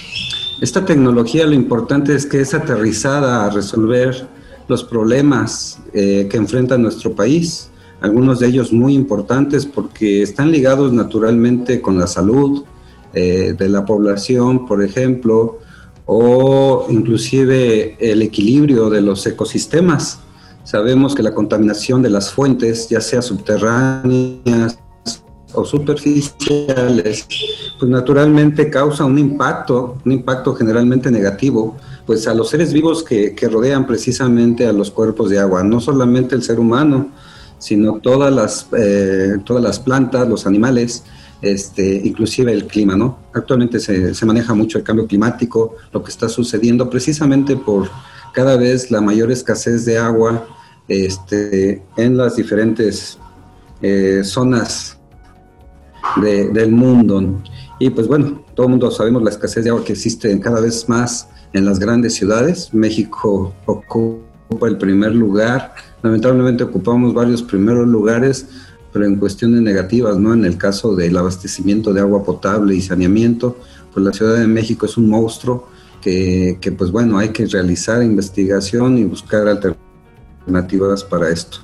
Esta 0.60 0.84
tecnología 0.84 1.46
lo 1.46 1.54
importante 1.54 2.14
es 2.14 2.26
que 2.26 2.42
es 2.42 2.52
aterrizada 2.52 3.46
a 3.46 3.50
resolver 3.50 4.26
los 4.68 4.84
problemas 4.84 5.78
eh, 5.94 6.28
que 6.30 6.36
enfrenta 6.36 6.76
nuestro 6.76 7.14
país, 7.14 7.70
algunos 8.02 8.40
de 8.40 8.48
ellos 8.48 8.74
muy 8.74 8.92
importantes 8.92 9.64
porque 9.64 10.20
están 10.20 10.52
ligados 10.52 10.92
naturalmente 10.92 11.80
con 11.80 11.98
la 11.98 12.06
salud 12.06 12.64
eh, 13.14 13.54
de 13.58 13.68
la 13.70 13.86
población, 13.86 14.66
por 14.66 14.84
ejemplo, 14.84 15.60
o 16.04 16.84
inclusive 16.90 17.96
el 17.98 18.20
equilibrio 18.20 18.90
de 18.90 19.00
los 19.00 19.26
ecosistemas. 19.26 20.20
Sabemos 20.70 21.16
que 21.16 21.24
la 21.24 21.34
contaminación 21.34 22.00
de 22.00 22.10
las 22.10 22.30
fuentes, 22.30 22.88
ya 22.88 23.00
sea 23.00 23.22
subterráneas 23.22 24.78
o 25.52 25.64
superficiales, 25.64 27.26
pues 27.76 27.90
naturalmente 27.90 28.70
causa 28.70 29.04
un 29.04 29.18
impacto, 29.18 29.98
un 30.06 30.12
impacto 30.12 30.54
generalmente 30.54 31.10
negativo, 31.10 31.76
pues 32.06 32.28
a 32.28 32.34
los 32.34 32.50
seres 32.50 32.72
vivos 32.72 33.02
que, 33.02 33.34
rodean 33.50 33.84
precisamente 33.84 34.64
a 34.64 34.72
los 34.72 34.92
cuerpos 34.92 35.28
de 35.28 35.40
agua, 35.40 35.64
no 35.64 35.80
solamente 35.80 36.36
el 36.36 36.44
ser 36.44 36.60
humano, 36.60 37.08
sino 37.58 37.94
todas 37.94 38.32
las, 38.32 38.68
eh, 38.78 39.38
todas 39.44 39.64
las 39.64 39.80
plantas, 39.80 40.28
los 40.28 40.46
animales, 40.46 41.02
este, 41.42 42.00
inclusive 42.04 42.52
el 42.52 42.68
clima, 42.68 42.94
¿no? 42.94 43.18
Actualmente 43.34 43.80
se, 43.80 44.14
se 44.14 44.24
maneja 44.24 44.54
mucho 44.54 44.78
el 44.78 44.84
cambio 44.84 45.08
climático, 45.08 45.74
lo 45.92 46.04
que 46.04 46.12
está 46.12 46.28
sucediendo 46.28 46.88
precisamente 46.88 47.56
por 47.56 47.90
cada 48.32 48.56
vez 48.56 48.92
la 48.92 49.00
mayor 49.00 49.32
escasez 49.32 49.84
de 49.84 49.98
agua 49.98 50.46
este, 50.90 51.80
en 51.96 52.16
las 52.16 52.34
diferentes 52.34 53.16
eh, 53.80 54.22
zonas 54.24 54.98
del 56.20 56.72
mundo. 56.72 57.40
Y 57.78 57.90
pues 57.90 58.08
bueno, 58.08 58.44
todo 58.54 58.66
el 58.66 58.70
mundo 58.70 58.90
sabemos 58.90 59.22
la 59.22 59.30
escasez 59.30 59.62
de 59.62 59.70
agua 59.70 59.84
que 59.84 59.92
existe 59.92 60.38
cada 60.40 60.60
vez 60.60 60.88
más 60.88 61.28
en 61.52 61.64
las 61.64 61.78
grandes 61.78 62.14
ciudades. 62.14 62.74
México 62.74 63.54
ocupa 63.66 64.66
el 64.66 64.78
primer 64.78 65.14
lugar. 65.14 65.74
Lamentablemente 66.02 66.64
ocupamos 66.64 67.14
varios 67.14 67.40
primeros 67.40 67.86
lugares, 67.86 68.48
pero 68.92 69.04
en 69.04 69.14
cuestiones 69.14 69.62
negativas, 69.62 70.18
¿no? 70.18 70.34
En 70.34 70.44
el 70.44 70.58
caso 70.58 70.96
del 70.96 71.16
abastecimiento 71.16 71.92
de 71.92 72.00
agua 72.00 72.24
potable 72.24 72.74
y 72.74 72.82
saneamiento, 72.82 73.56
pues 73.94 74.04
la 74.04 74.12
Ciudad 74.12 74.36
de 74.38 74.48
México 74.48 74.86
es 74.86 74.96
un 74.96 75.08
monstruo 75.08 75.68
que, 76.02 76.58
que 76.60 76.72
pues 76.72 76.90
bueno, 76.90 77.16
hay 77.16 77.28
que 77.28 77.46
realizar 77.46 78.02
investigación 78.02 78.98
y 78.98 79.04
buscar 79.04 79.46
alternativas 79.46 79.89
alternativas 80.40 81.04
para 81.04 81.30
esto. 81.30 81.58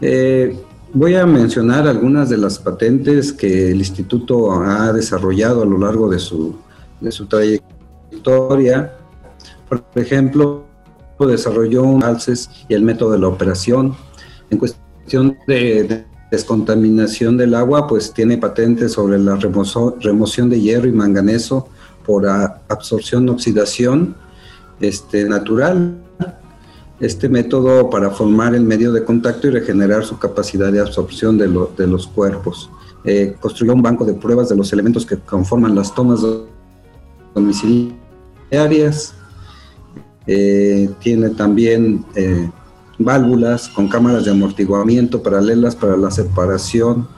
Eh, 0.00 0.58
voy 0.92 1.14
a 1.16 1.26
mencionar 1.26 1.86
algunas 1.86 2.28
de 2.28 2.38
las 2.38 2.58
patentes 2.58 3.32
que 3.32 3.70
el 3.70 3.78
instituto 3.78 4.52
ha 4.52 4.92
desarrollado 4.92 5.62
a 5.62 5.66
lo 5.66 5.78
largo 5.78 6.08
de 6.08 6.18
su, 6.18 6.56
de 7.00 7.10
su 7.10 7.26
trayectoria. 7.26 8.94
Por 9.68 9.82
ejemplo, 9.94 10.64
desarrolló 11.26 11.82
un 11.82 12.02
alces 12.02 12.50
y 12.68 12.74
el 12.74 12.82
método 12.82 13.12
de 13.12 13.18
la 13.18 13.28
operación. 13.28 13.94
En 14.50 14.58
cuestión 14.58 15.36
de, 15.46 16.04
descontaminación 16.30 17.36
del 17.36 17.54
agua, 17.54 17.86
pues 17.86 18.12
tiene 18.12 18.38
patentes 18.38 18.92
sobre 18.92 19.18
la 19.18 19.36
remoción 19.36 20.48
de 20.48 20.60
hierro 20.60 20.88
y 20.88 20.92
manganeso 20.92 21.68
por 22.06 22.26
absorción 22.26 23.28
oxidación 23.28 24.16
este, 24.80 25.24
natural 25.28 25.94
este 27.02 27.28
método 27.28 27.90
para 27.90 28.10
formar 28.10 28.54
el 28.54 28.62
medio 28.62 28.92
de 28.92 29.02
contacto 29.02 29.48
y 29.48 29.50
regenerar 29.50 30.04
su 30.04 30.20
capacidad 30.20 30.70
de 30.70 30.78
absorción 30.78 31.36
de, 31.36 31.48
los 31.48 32.06
cuerpos. 32.06 32.70
Eh, 33.04 33.34
construyó 33.40 33.74
un 33.74 33.82
banco 33.82 34.04
de 34.04 34.14
pruebas 34.14 34.48
de 34.48 34.56
los 34.56 34.72
elementos 34.72 35.04
que 35.04 35.16
conforman 35.16 35.74
las 35.74 35.92
tomas 35.92 36.20
domiciliarias. 37.34 39.14
Eh, 40.28 40.90
tiene 41.00 41.30
también 41.30 42.04
eh, 42.14 42.48
válvulas 43.00 43.68
con 43.68 43.88
cámaras 43.88 44.24
de 44.24 44.30
amortiguamiento 44.30 45.20
paralelas 45.24 45.74
para 45.74 45.96
la 45.96 46.12
separación 46.12 47.08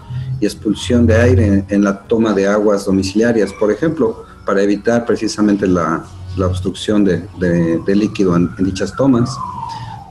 y 0.41 0.47
expulsión 0.47 1.07
de 1.07 1.15
aire 1.15 1.65
en, 1.69 1.85
la 1.85 2.05
toma 2.05 2.33
de 2.33 2.47
aguas 2.47 2.87
domiciliarias, 2.87 3.53
por 3.53 3.71
ejemplo, 3.71 4.25
para 4.47 4.63
evitar 4.63 5.05
precisamente 5.05 5.67
la, 5.67 6.07
obstrucción 6.43 7.05
de, 7.05 7.81
líquido 7.87 8.37
en 8.37 8.55
dichas 8.59 8.95
tomas 8.97 9.31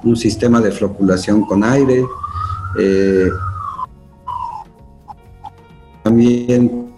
un 0.03 0.15
sistema 0.15 0.61
de 0.61 0.71
floculación 0.71 1.41
con 1.45 1.63
aire. 1.63 2.05
Eh, 2.77 3.29
también 6.03 6.91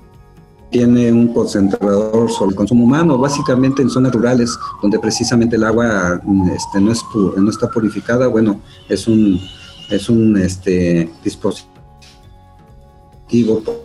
tiene 0.71 1.11
un 1.11 1.33
concentrador 1.33 2.31
sobre 2.31 2.51
el 2.51 2.55
consumo 2.55 2.83
humano, 2.85 3.17
básicamente 3.17 3.81
en 3.81 3.89
zonas 3.89 4.13
rurales 4.13 4.57
donde 4.81 4.99
precisamente 4.99 5.55
el 5.55 5.63
agua 5.63 6.21
este, 6.53 6.81
no, 6.81 6.91
es 6.91 7.01
no 7.37 7.49
está 7.49 7.69
purificada. 7.69 8.27
Bueno, 8.27 8.59
es 8.89 9.07
un, 9.07 9.39
es 9.89 10.09
un 10.09 10.35
este, 10.37 11.09
dispositivo 11.23 11.71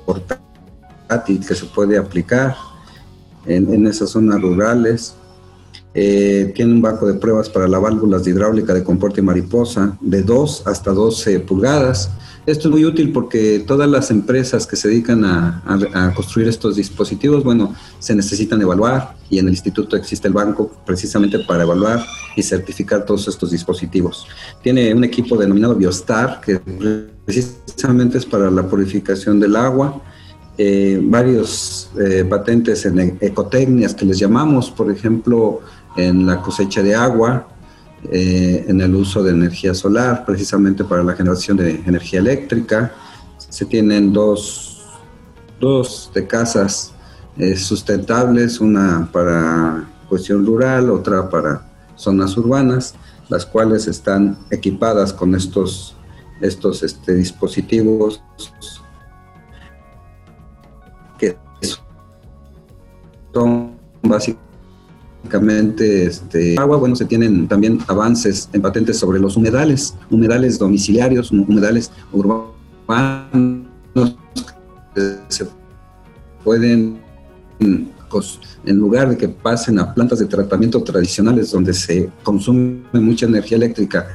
portátil 0.06 1.46
que 1.46 1.54
se 1.54 1.66
puede 1.66 1.98
aplicar 1.98 2.56
en, 3.46 3.72
en 3.72 3.86
esas 3.86 4.10
zonas 4.10 4.40
rurales. 4.40 5.14
Eh, 5.92 6.52
tiene 6.54 6.72
un 6.72 6.82
banco 6.82 7.06
de 7.06 7.14
pruebas 7.14 7.48
para 7.48 7.66
la 7.66 7.80
válvulas 7.80 8.24
de 8.24 8.30
hidráulica 8.30 8.72
de 8.72 8.84
comporte 8.84 9.22
mariposa 9.22 9.98
de 10.00 10.22
2 10.22 10.62
hasta 10.66 10.92
12 10.92 11.40
pulgadas. 11.40 12.10
Esto 12.46 12.68
es 12.68 12.72
muy 12.72 12.84
útil 12.84 13.12
porque 13.12 13.62
todas 13.66 13.88
las 13.88 14.10
empresas 14.10 14.66
que 14.66 14.76
se 14.76 14.88
dedican 14.88 15.24
a, 15.24 16.12
construir 16.14 16.48
estos 16.48 16.76
dispositivos, 16.76 17.44
bueno, 17.44 17.74
se 17.98 18.14
necesitan 18.14 18.60
evaluar 18.62 19.16
y 19.28 19.38
en 19.38 19.46
el 19.46 19.52
instituto 19.52 19.96
existe 19.96 20.26
el 20.28 20.34
banco 20.34 20.70
precisamente 20.86 21.40
para 21.40 21.64
evaluar 21.64 22.04
y 22.36 22.42
certificar 22.42 23.04
todos 23.04 23.28
estos 23.28 23.50
dispositivos. 23.50 24.26
Tiene 24.62 24.94
un 24.94 25.04
equipo 25.04 25.36
denominado 25.36 25.74
Biostar 25.74 26.40
que 26.40 26.60
precisamente 27.24 28.18
es 28.18 28.26
para 28.26 28.50
la 28.50 28.66
purificación 28.66 29.38
del 29.38 29.56
agua. 29.56 30.00
Eh, 30.58 31.00
varios 31.02 31.90
eh, 31.98 32.24
patentes 32.28 32.84
en 32.84 33.16
ecotecnias 33.20 33.94
que 33.94 34.04
les 34.04 34.18
llamamos, 34.18 34.70
por 34.70 34.90
ejemplo, 34.90 35.60
en 35.96 36.26
la 36.26 36.40
cosecha 36.40 36.82
de 36.82 36.94
agua, 36.94 37.48
eh, 38.10 38.64
en 38.68 38.80
el 38.80 38.94
uso 38.94 39.22
de 39.22 39.32
energía 39.32 39.74
solar, 39.74 40.24
precisamente 40.24 40.84
para 40.84 41.02
la 41.02 41.14
generación 41.14 41.56
de 41.56 41.82
energía 41.86 42.20
eléctrica. 42.20 42.92
Se 43.36 43.64
tienen 43.66 44.12
dos, 44.12 44.84
dos 45.58 46.10
de 46.14 46.26
casas 46.26 46.92
eh, 47.36 47.56
sustentables, 47.56 48.60
una 48.60 49.08
para 49.12 49.88
cuestión 50.08 50.44
rural, 50.46 50.90
otra 50.90 51.28
para 51.28 51.62
zonas 51.94 52.36
urbanas, 52.36 52.94
las 53.28 53.46
cuales 53.46 53.86
están 53.86 54.38
equipadas 54.50 55.12
con 55.12 55.34
estos, 55.34 55.94
estos 56.40 56.82
este, 56.82 57.14
dispositivos 57.14 58.22
que 61.18 61.36
son 63.32 63.78
básicamente 64.02 64.49
este, 65.28 66.56
agua, 66.58 66.76
bueno, 66.76 66.96
se 66.96 67.04
tienen 67.04 67.46
también 67.46 67.78
avances 67.86 68.48
en 68.52 68.62
patentes 68.62 68.98
sobre 68.98 69.20
los 69.20 69.36
humedales, 69.36 69.94
humedales 70.10 70.58
domiciliarios, 70.58 71.30
humedales 71.30 71.90
urbanos, 72.12 73.66
que 74.94 75.16
se 75.28 75.46
pueden, 76.42 77.00
pues, 78.10 78.40
en 78.64 78.76
lugar 78.76 79.08
de 79.10 79.16
que 79.16 79.28
pasen 79.28 79.78
a 79.78 79.94
plantas 79.94 80.18
de 80.18 80.26
tratamiento 80.26 80.82
tradicionales 80.82 81.52
donde 81.52 81.74
se 81.74 82.10
consume 82.22 82.82
mucha 82.94 83.26
energía 83.26 83.56
eléctrica, 83.56 84.06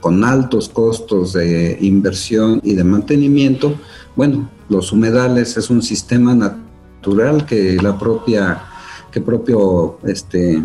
con 0.00 0.22
altos 0.22 0.68
costos 0.68 1.32
de 1.32 1.78
inversión 1.80 2.60
y 2.62 2.74
de 2.74 2.84
mantenimiento, 2.84 3.74
bueno, 4.14 4.50
los 4.68 4.92
humedales 4.92 5.56
es 5.56 5.70
un 5.70 5.80
sistema 5.80 6.34
natural 6.34 7.46
que 7.46 7.76
la 7.80 7.98
propia, 7.98 8.62
que 9.14 9.20
propio, 9.20 9.98
este, 10.02 10.60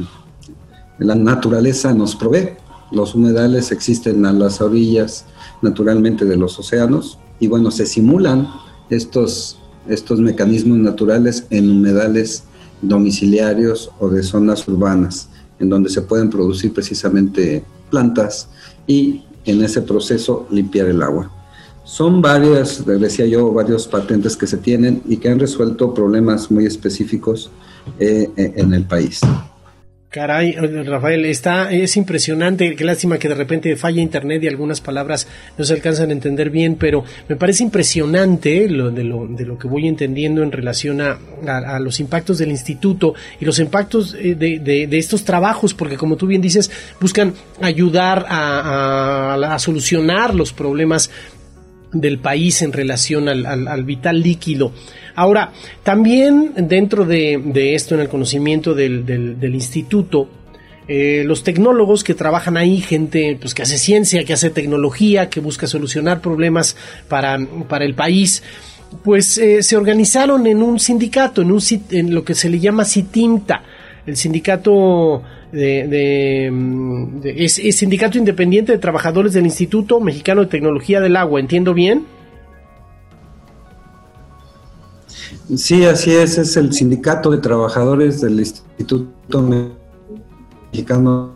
la 0.98 1.14
naturaleza 1.14 1.94
nos 1.94 2.16
provee. 2.16 2.56
Los 2.92 3.14
humedales 3.14 3.72
existen 3.72 4.26
a 4.26 4.34
las 4.34 4.60
orillas 4.60 5.26
naturalmente 5.62 6.26
de 6.26 6.36
los 6.36 6.58
océanos 6.58 7.20
y 7.40 7.48
bueno, 7.48 7.70
se 7.70 7.86
simulan 7.86 8.48
estos, 8.90 9.60
estos 9.88 10.20
mecanismos 10.20 10.80
naturales 10.80 11.46
en 11.52 11.70
humedales 11.70 12.44
domiciliarios 12.82 13.92
o 14.00 14.10
de 14.10 14.24
zonas 14.24 14.68
urbanas, 14.68 15.30
en 15.60 15.70
donde 15.70 15.92
se 15.92 16.02
pueden 16.02 16.32
producir 16.32 16.74
precisamente 16.74 17.64
plantas 17.92 18.48
y 18.88 19.26
en 19.46 19.64
ese 19.64 19.84
proceso 19.84 20.48
limpiar 20.50 20.88
el 20.88 21.04
agua. 21.04 21.32
Son 21.84 22.20
varias, 22.20 22.84
decía 22.84 23.28
yo, 23.28 23.54
varios 23.54 23.88
patentes 23.88 24.36
que 24.36 24.48
se 24.48 24.58
tienen 24.58 25.04
y 25.08 25.18
que 25.18 25.30
han 25.30 25.40
resuelto 25.40 25.94
problemas 25.94 26.50
muy 26.50 26.66
específicos 26.66 27.52
eh, 28.00 28.30
en 28.36 28.74
el 28.74 28.84
país. 28.84 29.22
Caray, 30.10 30.54
Rafael, 30.54 31.24
está, 31.26 31.72
es 31.72 31.96
impresionante, 31.96 32.76
qué 32.76 32.84
lástima 32.84 33.20
que 33.20 33.30
de 33.30 33.36
repente 33.36 33.76
falla 33.76 34.02
internet 34.02 34.42
y 34.42 34.48
algunas 34.48 34.82
palabras 34.82 35.28
no 35.56 35.64
se 35.64 35.76
alcanzan 35.76 36.10
a 36.10 36.14
entender 36.14 36.50
bien, 36.50 36.78
pero 36.78 37.04
me 37.28 37.36
parece 37.36 37.62
impresionante 37.62 38.68
lo, 38.68 38.90
de, 38.90 39.04
lo, 39.04 39.28
de 39.28 39.46
lo 39.46 39.60
que 39.60 39.68
voy 39.68 39.88
entendiendo 39.88 40.42
en 40.42 40.52
relación 40.52 41.00
a, 41.00 41.20
los 41.80 42.00
impactos 42.00 42.40
del 42.40 42.50
instituto 42.50 43.14
y 43.40 43.46
los 43.46 43.60
impactos 43.60 44.16
eh, 44.16 44.34
de, 44.34 44.98
estos 44.98 45.26
trabajos, 45.26 45.76
porque 45.76 45.96
como 45.96 46.16
tú 46.16 46.26
bien 46.26 46.42
dices, 46.42 46.72
buscan 47.00 47.36
ayudar 47.62 48.26
a, 48.28 49.58
solucionar 49.60 50.34
los 50.34 50.54
problemas 50.54 51.12
del 51.94 52.18
país 52.18 52.64
en 52.64 52.74
relación 52.74 53.30
al 53.30 53.84
vital 53.84 54.22
líquido. 54.24 54.74
Ahora, 55.20 55.52
también 55.84 56.54
dentro 56.56 57.04
de, 57.04 57.76
esto, 57.76 57.94
en 57.94 58.00
el 58.00 58.08
conocimiento 58.08 58.74
del, 58.74 59.52
instituto, 59.54 60.30
eh, 60.88 61.24
los 61.26 61.44
tecnólogos 61.44 62.06
que 62.06 62.14
trabajan 62.14 62.56
ahí, 62.56 62.80
gente 62.80 63.38
pues, 63.38 63.54
que 63.54 63.64
hace 63.64 63.78
ciencia, 63.78 64.24
que 64.24 64.32
hace 64.32 64.50
tecnología, 64.50 65.30
que 65.30 65.42
busca 65.42 65.68
solucionar 65.68 66.22
problemas 66.22 66.78
para, 67.10 67.36
el 67.36 67.96
país, 67.96 68.44
pues 69.04 69.38
eh, 69.38 69.62
se 69.62 69.76
organizaron 69.76 70.48
en 70.48 70.64
un 70.64 70.80
sindicato, 70.80 71.42
en, 71.42 71.52
un, 71.52 71.62
en 71.92 72.16
lo 72.16 72.24
que 72.24 72.34
se 72.34 72.50
le 72.50 72.62
llama 72.62 72.86
CITIMTA, 72.86 73.62
el 74.06 74.16
sindicato 74.16 75.22
de, 75.52 76.50
es, 77.26 77.56
sindicato 77.76 78.18
independiente 78.18 78.72
de 78.72 78.78
trabajadores 78.78 79.34
del 79.34 79.44
Instituto 79.44 80.00
Mexicano 80.00 80.46
de 80.46 80.48
Tecnología 80.48 81.02
del 81.02 81.18
Agua, 81.18 81.42
¿entiendo 81.42 81.74
bien? 81.74 82.06
Sí, 85.56 85.86
así 85.86 86.12
es, 86.12 86.38
es 86.38 86.56
el 86.58 86.74
sindicato 86.74 87.32
de 87.32 87.40
trabajadores 87.40 88.22
del 88.22 88.40
Instituto 88.40 89.72
Mexicano 90.72 91.32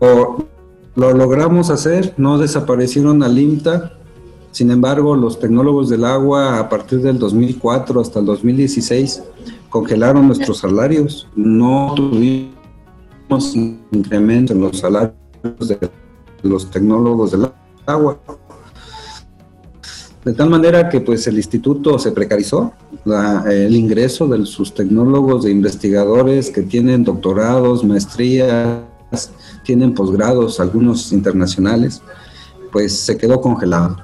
lo 0.00 1.12
logramos 1.12 1.70
hacer, 1.70 2.14
no 2.16 2.38
desaparecieron 2.38 3.22
al 3.22 3.38
IMTA, 3.38 3.92
sin 4.50 4.70
embargo 4.70 5.14
los 5.14 5.38
tecnólogos 5.38 5.88
del 5.88 6.04
agua 6.04 6.58
a 6.58 6.68
partir 6.68 7.00
del 7.00 7.18
2004 7.18 8.00
hasta 8.00 8.18
el 8.20 8.26
2016 8.26 9.22
congelaron 9.68 10.26
nuestros 10.26 10.58
salarios, 10.58 11.28
no 11.36 11.94
tuvimos 11.94 13.54
incremento 13.92 14.52
en 14.52 14.60
los 14.60 14.78
salarios 14.78 15.14
de 15.68 15.78
los 16.42 16.70
tecnólogos 16.70 17.30
del 17.30 17.50
agua. 17.86 18.18
De 20.24 20.34
tal 20.34 20.50
manera 20.50 20.88
que 20.90 21.00
pues 21.00 21.26
el 21.28 21.36
instituto 21.36 21.98
se 21.98 22.12
precarizó, 22.12 22.72
el 23.46 23.74
ingreso 23.74 24.26
de 24.28 24.44
sus 24.44 24.74
tecnólogos, 24.74 25.44
de 25.44 25.50
investigadores 25.50 26.50
que 26.50 26.62
tienen 26.62 27.04
doctorados, 27.04 27.84
maestrías, 27.84 28.82
tienen 29.70 29.94
posgrados, 29.94 30.58
algunos 30.58 31.12
internacionales, 31.12 32.02
pues 32.72 32.98
se 32.98 33.16
quedó 33.16 33.40
congelado. 33.40 33.98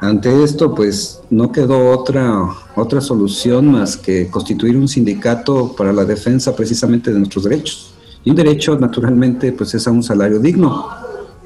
Ante 0.00 0.42
esto, 0.42 0.74
pues 0.74 1.20
no 1.28 1.52
quedó 1.52 1.90
otra, 1.90 2.48
otra 2.74 3.02
solución 3.02 3.70
más 3.70 3.98
que 3.98 4.30
constituir 4.30 4.78
un 4.78 4.88
sindicato 4.88 5.76
para 5.76 5.92
la 5.92 6.06
defensa 6.06 6.56
precisamente 6.56 7.12
de 7.12 7.18
nuestros 7.18 7.44
derechos. 7.44 7.92
Y 8.24 8.30
un 8.30 8.36
derecho, 8.36 8.78
naturalmente, 8.78 9.52
pues 9.52 9.74
es 9.74 9.86
a 9.86 9.90
un 9.90 10.02
salario 10.02 10.38
digno, 10.38 10.88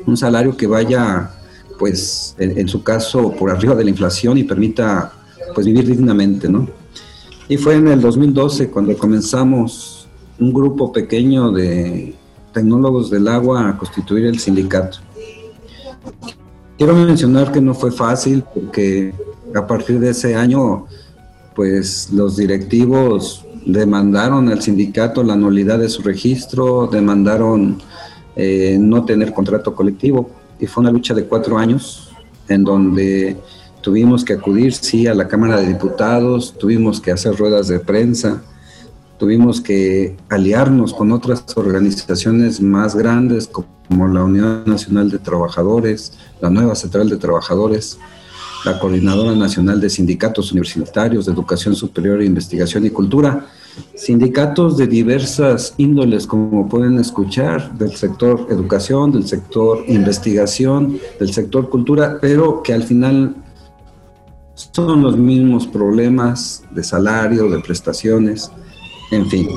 un 0.07 0.17
salario 0.17 0.57
que 0.57 0.69
vaya, 0.69 1.33
pues, 1.81 2.37
en, 2.39 2.57
en 2.57 2.69
su 2.69 2.85
caso, 2.85 3.33
por 3.33 3.51
arriba 3.51 3.75
de 3.75 3.83
la 3.83 3.91
inflación 3.91 4.39
y 4.39 4.45
permita, 4.45 5.13
pues, 5.53 5.67
vivir 5.67 5.85
dignamente, 5.85 6.49
¿no? 6.49 6.69
Y 7.49 7.57
fue 7.57 7.75
en 7.75 7.89
el 7.89 8.01
2012 8.01 8.71
cuando 8.71 8.97
comenzamos 8.97 10.07
un 10.39 10.53
grupo 10.53 10.93
pequeño 10.93 11.51
de 11.51 12.15
tecnólogos 12.55 13.11
del 13.11 13.29
agua 13.29 13.69
a 13.69 13.77
constituir 13.77 14.25
el 14.25 14.39
sindicato. 14.39 14.99
Quiero 16.79 16.95
mencionar 16.95 17.53
que 17.53 17.61
no 17.61 17.75
fue 17.75 17.93
fácil 17.93 18.43
porque 18.55 19.13
a 19.55 19.67
partir 19.67 20.01
de 20.01 20.11
ese 20.11 20.35
año, 20.35 20.87
pues 21.55 22.11
los 22.13 22.37
directivos 22.37 23.45
demandaron 23.67 24.49
al 24.49 24.63
sindicato 24.63 25.23
la 25.23 25.37
nulidad 25.37 25.79
de 25.79 25.89
su 25.89 26.03
registro, 26.03 26.87
demandaron 26.87 27.81
eh, 28.37 28.77
no 28.81 29.05
tener 29.05 29.33
contrato 29.33 29.75
colectivo 29.75 30.31
y 30.59 30.67
fue 30.67 30.83
una 30.83 30.91
lucha 30.91 31.15
de 31.15 31.27
cuatro 31.27 31.59
años 31.59 32.11
en 32.49 32.65
donde 32.65 33.37
tuvimos 33.81 34.25
que 34.25 34.33
acudir, 34.33 34.73
sí, 34.73 35.07
a 35.07 35.15
la 35.15 35.29
Cámara 35.29 35.61
de 35.61 35.69
Diputados, 35.69 36.55
tuvimos 36.59 37.01
que 37.01 37.13
hacer 37.13 37.37
ruedas 37.37 37.69
de 37.69 37.81
prensa, 37.81 38.43
tuvimos 39.19 39.61
que 39.61 40.17
aliarnos 40.29 40.95
con 40.95 41.13
otras 41.13 41.45
organizaciones 41.57 42.61
más 42.61 42.95
grandes 42.95 43.49
como 43.49 44.09
la 44.09 44.25
Unión 44.25 44.65
Nacional 44.67 45.11
de 45.11 45.19
Trabajadores, 45.19 46.13
la 46.41 46.51
Nueva 46.51 46.75
Central 46.75 47.09
de 47.09 47.17
Trabajadores, 47.17 47.99
la 48.65 48.79
Coordinadora 48.79 49.35
Nacional 49.35 49.81
de 49.81 49.91
Sindicatos 49.91 50.53
Universitarios 50.53 51.27
de 51.27 51.33
Educación 51.33 51.75
Superior, 51.75 52.23
Investigación 52.23 52.87
y 52.87 52.91
Cultura, 52.91 53.47
sindicatos 53.95 54.77
de 54.77 54.87
diversas 54.87 55.75
índoles, 55.77 56.27
como 56.27 56.69
pueden 56.69 56.99
escuchar, 56.99 57.77
del 57.77 57.95
sector 57.95 58.47
educación, 58.51 59.13
del 59.13 59.27
sector 59.27 59.85
investigación, 59.89 60.99
del 61.19 61.33
sector 61.33 61.69
cultura, 61.69 62.19
pero 62.21 62.63
que 62.63 62.73
al 62.73 62.85
final 62.85 63.35
son 64.55 65.03
los 65.03 65.17
mismos 65.17 65.67
problemas 65.67 66.63
de 66.71 66.85
salario, 66.85 67.51
de 67.51 67.61
prestaciones, 67.61 68.51
en 69.15 69.29
fin. 69.29 69.49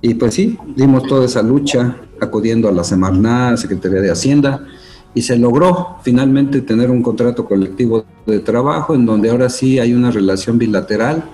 Y 0.00 0.14
pues 0.14 0.34
sí, 0.34 0.56
dimos 0.76 1.04
toda 1.04 1.26
esa 1.26 1.42
lucha 1.42 1.96
acudiendo 2.20 2.68
a 2.68 2.72
la 2.72 2.84
Semarnat, 2.84 3.56
Secretaría 3.56 4.00
de 4.00 4.10
Hacienda, 4.10 4.66
y 5.14 5.22
se 5.22 5.36
logró 5.36 5.96
finalmente 6.02 6.60
tener 6.60 6.90
un 6.90 7.02
contrato 7.02 7.44
colectivo 7.44 8.04
de 8.26 8.40
trabajo 8.40 8.94
en 8.94 9.06
donde 9.06 9.30
ahora 9.30 9.48
sí 9.48 9.78
hay 9.78 9.92
una 9.92 10.10
relación 10.10 10.58
bilateral 10.58 11.24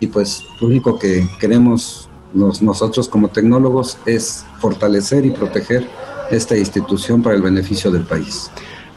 y 0.00 0.06
pues 0.06 0.44
lo 0.60 0.68
único 0.68 0.98
que 0.98 1.28
queremos 1.40 2.08
nosotros 2.32 3.08
como 3.08 3.28
tecnólogos 3.28 3.98
es 4.06 4.44
fortalecer 4.60 5.24
y 5.24 5.30
proteger 5.30 5.86
esta 6.30 6.56
institución 6.56 7.22
para 7.22 7.36
el 7.36 7.42
beneficio 7.42 7.90
del 7.90 8.02
país. 8.02 8.50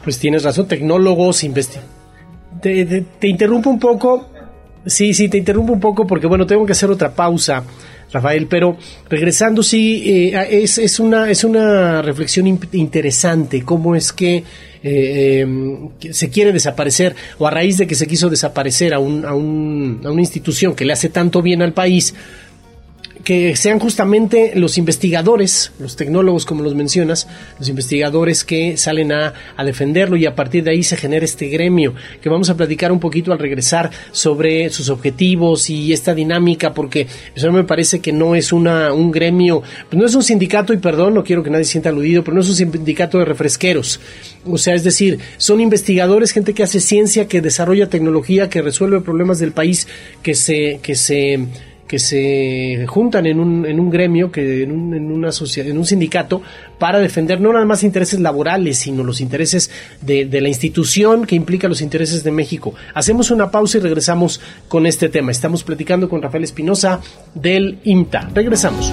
Pues 0.04 0.18
tienes 0.18 0.42
razón, 0.42 0.68
tecnólogos, 0.68 1.44
investigadores. 1.44 1.92
Te, 2.60 2.84
te, 3.18 3.28
interrumpo 3.28 3.70
un 3.70 3.78
poco. 3.78 4.28
Sí, 4.84 5.14
sí, 5.14 5.28
te 5.28 5.38
interrumpo 5.38 5.72
un 5.72 5.80
poco 5.80 6.06
porque, 6.06 6.26
bueno, 6.26 6.46
tengo 6.46 6.66
que 6.66 6.72
hacer 6.72 6.90
otra 6.90 7.14
pausa. 7.14 7.64
Rafael, 8.12 8.46
pero 8.46 8.76
regresando, 9.08 9.62
sí, 9.62 10.02
eh, 10.06 10.62
es, 10.62 10.78
es, 10.78 11.00
una, 11.00 11.30
es 11.30 11.44
una 11.44 12.02
reflexión 12.02 12.46
interesante, 12.72 13.62
cómo 13.62 13.96
es 13.96 14.12
que 14.12 14.44
eh, 14.82 15.40
em, 15.40 15.90
se 16.10 16.28
quiere 16.28 16.52
desaparecer 16.52 17.14
o 17.38 17.46
a 17.46 17.50
raíz 17.50 17.78
de 17.78 17.86
que 17.86 17.94
se 17.94 18.06
quiso 18.06 18.28
desaparecer 18.28 18.92
a, 18.94 18.98
un, 18.98 19.24
a, 19.24 19.34
un, 19.34 20.00
a 20.04 20.10
una 20.10 20.20
institución 20.20 20.74
que 20.74 20.84
le 20.84 20.92
hace 20.92 21.08
tanto 21.08 21.40
bien 21.40 21.62
al 21.62 21.72
país, 21.72 22.14
que 23.24 23.54
sean 23.56 23.78
justamente 23.78 24.52
los 24.56 24.78
investigadores, 24.78 25.72
los 25.78 25.96
tecnólogos 25.96 26.44
como 26.44 26.62
los 26.62 26.74
mencionas, 26.74 27.28
los 27.58 27.68
investigadores 27.68 28.44
que 28.44 28.76
salen 28.76 29.12
a, 29.12 29.34
defenderlo 29.64 30.16
y 30.16 30.26
a 30.26 30.34
partir 30.34 30.64
de 30.64 30.72
ahí 30.72 30.82
se 30.82 30.96
genera 30.96 31.24
este 31.24 31.46
gremio, 31.46 31.94
que 32.20 32.28
vamos 32.28 32.50
a 32.50 32.56
platicar 32.56 32.90
un 32.90 32.98
poquito 32.98 33.32
al 33.32 33.38
regresar 33.38 33.90
sobre 34.10 34.70
sus 34.70 34.88
objetivos 34.88 35.70
y 35.70 35.92
esta 35.92 36.14
dinámica, 36.14 36.74
porque 36.74 37.06
eso 37.34 37.52
me 37.52 37.62
parece 37.62 38.00
que 38.00 38.12
no 38.12 38.34
es 38.34 38.52
una, 38.52 38.92
un 38.92 39.12
gremio, 39.12 39.62
pues 39.88 40.00
no 40.00 40.04
es 40.04 40.14
un 40.16 40.24
sindicato, 40.24 40.72
y 40.72 40.78
perdón, 40.78 41.14
no 41.14 41.22
quiero 41.22 41.44
que 41.44 41.50
nadie 41.50 41.64
sienta 41.64 41.90
aludido, 41.90 42.24
pero 42.24 42.34
no 42.34 42.40
es 42.40 42.48
un 42.48 42.56
sindicato 42.56 43.18
de 43.18 43.24
refresqueros. 43.24 44.00
O 44.44 44.58
sea, 44.58 44.74
es 44.74 44.82
decir, 44.82 45.20
son 45.36 45.60
investigadores, 45.60 46.32
gente 46.32 46.54
que 46.54 46.64
hace 46.64 46.80
ciencia, 46.80 47.28
que 47.28 47.40
desarrolla 47.40 47.88
tecnología, 47.88 48.48
que 48.48 48.62
resuelve 48.62 49.00
problemas 49.00 49.38
del 49.38 49.52
país, 49.52 49.86
que 50.22 50.34
se, 50.34 50.80
que 50.82 50.96
se 50.96 51.46
que 51.92 51.98
se 51.98 52.86
juntan 52.86 53.26
en 53.26 53.38
un, 53.38 53.66
en 53.66 53.78
un 53.78 53.90
gremio, 53.90 54.32
que 54.32 54.62
en 54.62 54.72
un, 54.72 54.94
una 54.94 55.28
un 55.28 55.84
sindicato, 55.84 56.40
para 56.78 56.98
defender 57.00 57.38
no 57.38 57.52
nada 57.52 57.66
más 57.66 57.84
intereses 57.84 58.18
laborales, 58.18 58.78
sino 58.78 59.04
los 59.04 59.20
intereses 59.20 59.70
de, 60.00 60.24
de 60.24 60.40
la 60.40 60.48
institución 60.48 61.26
que 61.26 61.34
implica 61.34 61.68
los 61.68 61.82
intereses 61.82 62.24
de 62.24 62.30
México. 62.30 62.72
Hacemos 62.94 63.30
una 63.30 63.50
pausa 63.50 63.76
y 63.76 63.82
regresamos 63.82 64.40
con 64.68 64.86
este 64.86 65.10
tema. 65.10 65.32
Estamos 65.32 65.64
platicando 65.64 66.08
con 66.08 66.22
Rafael 66.22 66.44
Espinosa 66.44 66.98
del 67.34 67.80
IMTA. 67.84 68.30
Regresamos. 68.34 68.90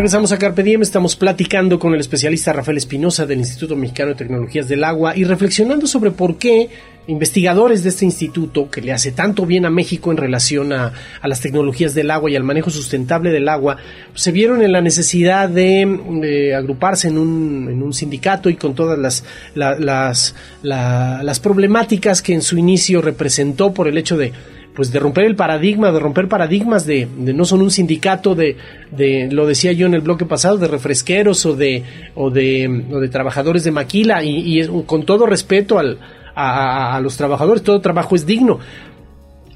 Regresamos 0.00 0.32
a 0.32 0.38
Carpe 0.38 0.62
Diem, 0.62 0.80
estamos 0.80 1.14
platicando 1.14 1.78
con 1.78 1.92
el 1.92 2.00
especialista 2.00 2.54
Rafael 2.54 2.78
Espinosa 2.78 3.26
del 3.26 3.40
Instituto 3.40 3.76
Mexicano 3.76 4.12
de 4.12 4.14
Tecnologías 4.14 4.66
del 4.66 4.82
Agua 4.82 5.14
y 5.14 5.24
reflexionando 5.24 5.86
sobre 5.86 6.10
por 6.10 6.38
qué 6.38 6.70
investigadores 7.06 7.82
de 7.82 7.90
este 7.90 8.06
instituto, 8.06 8.70
que 8.70 8.80
le 8.80 8.92
hace 8.92 9.12
tanto 9.12 9.44
bien 9.44 9.66
a 9.66 9.70
México 9.70 10.10
en 10.10 10.16
relación 10.16 10.72
a, 10.72 10.94
las 11.22 11.42
tecnologías 11.42 11.94
del 11.94 12.10
agua 12.10 12.30
y 12.30 12.36
al 12.36 12.44
manejo 12.44 12.70
sustentable 12.70 13.30
del 13.30 13.46
agua, 13.46 13.76
se 14.14 14.32
vieron 14.32 14.62
en 14.62 14.72
la 14.72 14.80
necesidad 14.80 15.50
de, 15.50 16.54
agruparse 16.56 17.08
en 17.08 17.18
un, 17.18 17.92
sindicato 17.92 18.48
y 18.48 18.56
con 18.56 18.74
todas 18.74 19.22
las, 19.54 20.34
las 20.62 21.40
problemáticas 21.40 22.22
que 22.22 22.32
en 22.32 22.40
su 22.40 22.56
inicio 22.56 23.02
representó 23.02 23.74
por 23.74 23.86
el 23.86 23.98
hecho 23.98 24.16
de 24.16 24.32
pues 24.80 24.92
de 24.92 24.98
romper 24.98 25.26
el 25.26 25.36
paradigma, 25.36 25.92
de 25.92 26.00
romper 26.00 26.26
paradigmas 26.26 26.86
de, 26.86 27.06
no 27.18 27.44
son 27.44 27.60
un 27.60 27.70
sindicato 27.70 28.34
de, 28.34 28.56
de, 28.90 29.28
lo 29.30 29.46
decía 29.46 29.72
yo 29.72 29.84
en 29.84 29.92
el 29.92 30.00
bloque 30.00 30.24
pasado, 30.24 30.56
de 30.56 30.68
refresqueros 30.68 31.44
o 31.44 31.54
de, 31.54 31.84
o 32.14 32.30
de, 32.30 32.86
de 32.88 33.08
trabajadores 33.10 33.62
de 33.62 33.72
maquila 33.72 34.24
y, 34.24 34.66
con 34.86 35.04
todo 35.04 35.26
respeto 35.26 35.78
al, 35.78 35.98
a, 36.34 36.98
los 37.02 37.18
trabajadores, 37.18 37.62
todo 37.62 37.82
trabajo 37.82 38.16
es 38.16 38.24
digno. 38.24 38.58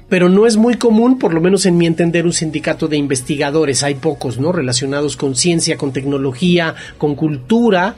Pero 0.09 0.29
no 0.29 0.45
es 0.45 0.57
muy 0.57 0.75
común, 0.75 1.17
por 1.17 1.33
lo 1.33 1.41
menos 1.41 1.65
en 1.65 1.75
mi 1.75 1.87
entender, 1.87 2.25
un 2.25 2.31
sindicato 2.31 2.87
de 2.87 2.97
investigadores. 2.97 3.81
Hay 3.81 3.95
pocos, 3.95 4.37
¿no? 4.37 4.51
Relacionados 4.51 5.17
con 5.17 5.35
ciencia, 5.35 5.75
con 5.75 5.91
tecnología, 5.91 6.75
con 6.99 7.15
cultura, 7.15 7.95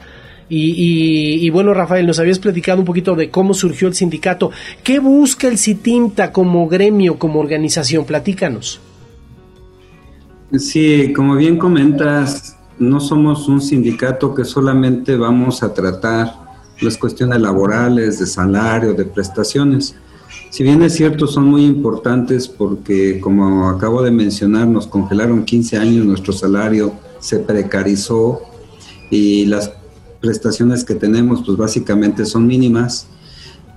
y, 0.48 1.50
bueno, 1.50 1.74
Rafael, 1.74 2.06
nos 2.06 2.18
habías 2.18 2.38
platicado 2.38 2.78
un 2.78 2.84
poquito 2.84 3.14
de 3.14 3.30
cómo 3.30 3.54
surgió 3.54 3.88
el 3.88 3.94
sindicato. 3.94 4.50
¿Qué 4.82 4.98
busca 4.98 5.48
el 5.48 5.58
CITIMTA 5.58 6.32
como 6.32 6.66
gremio, 6.68 7.18
como 7.18 7.40
organización? 7.40 8.04
Platícanos. 8.04 8.80
Sí, 10.56 11.12
como 11.14 11.36
bien 11.36 11.58
comentas, 11.58 12.56
no 12.78 13.00
somos 13.00 13.48
un 13.48 13.60
sindicato 13.60 14.34
que 14.34 14.44
solamente 14.44 15.16
vamos 15.16 15.62
a 15.62 15.74
tratar 15.74 16.32
las 16.80 16.96
cuestiones 16.96 17.40
laborales, 17.40 18.18
de 18.18 18.26
salario, 18.26 18.94
de 18.94 19.04
prestaciones. 19.04 19.94
Si 20.50 20.62
bien 20.62 20.82
es 20.82 20.94
cierto, 20.94 21.26
son 21.26 21.44
muy 21.44 21.64
importantes 21.66 22.48
porque, 22.48 23.20
como 23.20 23.68
acabo 23.68 24.02
de 24.02 24.10
mencionar, 24.10 24.66
nos 24.66 24.86
congelaron 24.86 25.44
15 25.44 25.76
años, 25.76 26.06
nuestro 26.06 26.32
salario 26.32 26.92
se 27.18 27.40
precarizó 27.40 28.40
y 29.10 29.44
las 29.46 29.72
prestaciones 30.20 30.84
que 30.84 30.94
tenemos 30.94 31.42
pues 31.44 31.56
básicamente 31.56 32.26
son 32.26 32.46
mínimas, 32.46 33.06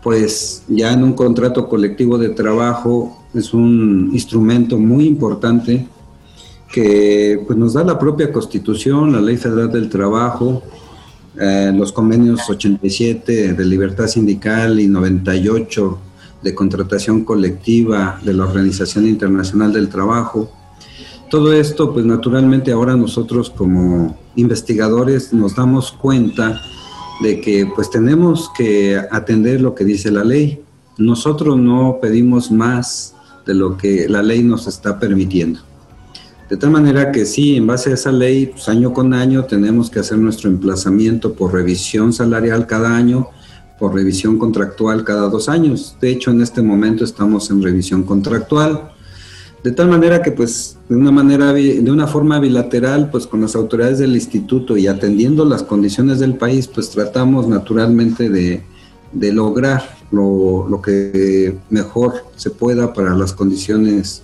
pues 0.02 0.64
ya 0.68 0.94
en 0.94 1.04
un 1.04 1.14
contrato 1.14 1.70
colectivo 1.70 2.18
de 2.18 2.30
trabajo 2.30 3.26
es 3.34 3.54
un 3.54 4.10
instrumento 4.14 4.78
muy 4.78 5.06
importante 5.06 5.88
que 6.72 7.44
pues 7.46 7.58
nos 7.58 7.74
da 7.74 7.84
la 7.84 8.00
propia 8.00 8.32
constitución, 8.32 9.12
la 9.12 9.22
ley 9.22 9.38
federal 9.38 9.72
del 9.72 9.90
trabajo, 9.90 10.64
eh, 11.40 11.72
los 11.76 11.92
convenios 11.92 12.50
87 12.50 13.54
de 13.54 13.66
libertad 13.66 14.08
sindical 14.08 14.80
y 14.80 14.88
98 14.88 16.00
de 16.42 16.56
contratación 16.56 17.24
colectiva 17.24 18.20
de 18.24 18.34
la 18.34 18.44
Organización 18.44 19.06
Internacional 19.06 19.72
del 19.72 19.90
Trabajo, 19.90 20.52
todo 21.32 21.54
esto, 21.54 21.94
pues 21.94 22.06
naturalmente 22.06 22.74
ahora 22.74 22.98
nosotros 22.98 23.50
como 23.50 24.18
investigadores 24.36 25.32
nos 25.32 25.56
damos 25.56 25.94
cuenta 25.94 26.62
de 27.24 27.40
que 27.40 27.66
pues 27.74 27.90
tenemos 27.90 28.52
que 28.56 29.02
atender 29.10 29.62
lo 29.62 29.74
que 29.74 29.86
dice 29.86 30.12
la 30.12 30.26
ley. 30.26 30.62
Nosotros 30.98 31.58
no 31.58 32.00
pedimos 32.02 32.52
más 32.52 33.16
de 33.46 33.54
lo 33.54 33.78
que 33.78 34.10
la 34.10 34.22
ley 34.22 34.44
nos 34.44 34.68
está 34.68 35.00
permitiendo. 35.00 35.62
De 36.50 36.58
tal 36.58 36.72
manera 36.72 37.14
que 37.14 37.26
sí, 37.26 37.56
en 37.56 37.66
base 37.66 37.92
a 37.92 37.94
esa 37.94 38.12
ley, 38.12 38.48
pues 38.48 38.68
año 38.68 38.92
con 38.92 39.14
año 39.14 39.46
tenemos 39.46 39.90
que 39.90 40.00
hacer 40.00 40.18
nuestro 40.18 40.50
emplazamiento 40.50 41.34
por 41.34 41.54
revisión 41.54 42.12
salarial 42.12 42.68
cada 42.68 42.94
año, 42.94 43.30
por 43.80 43.96
revisión 43.96 44.38
contractual 44.38 45.06
cada 45.06 45.30
dos 45.30 45.48
años. 45.48 45.96
De 46.02 46.12
hecho, 46.12 46.32
en 46.32 46.42
este 46.42 46.62
momento 46.62 47.06
estamos 47.06 47.50
en 47.52 47.64
revisión 47.64 48.04
contractual. 48.04 48.92
De 49.64 49.72
tal 49.72 49.90
manera 49.90 50.24
que 50.24 50.32
pues 50.32 50.78
de 50.90 50.96
una 50.96 51.12
manera 51.12 51.54
de 51.54 51.92
una 51.92 52.08
forma 52.08 52.40
bilateral 52.40 53.12
pues 53.12 53.28
con 53.28 53.42
las 53.42 53.56
autoridades 53.56 54.00
del 54.00 54.16
instituto 54.16 54.76
y 54.76 54.88
atendiendo 54.88 55.46
las 55.46 55.62
condiciones 55.62 56.20
del 56.20 56.36
país 56.36 56.68
pues 56.68 56.90
tratamos 56.90 57.48
naturalmente 57.48 58.30
de, 58.30 58.64
lograr 59.32 59.84
lo, 60.12 60.82
que 60.84 61.60
mejor 61.70 62.26
se 62.38 62.50
pueda 62.50 62.92
para 62.92 63.16
las 63.16 63.34
condiciones 63.34 64.24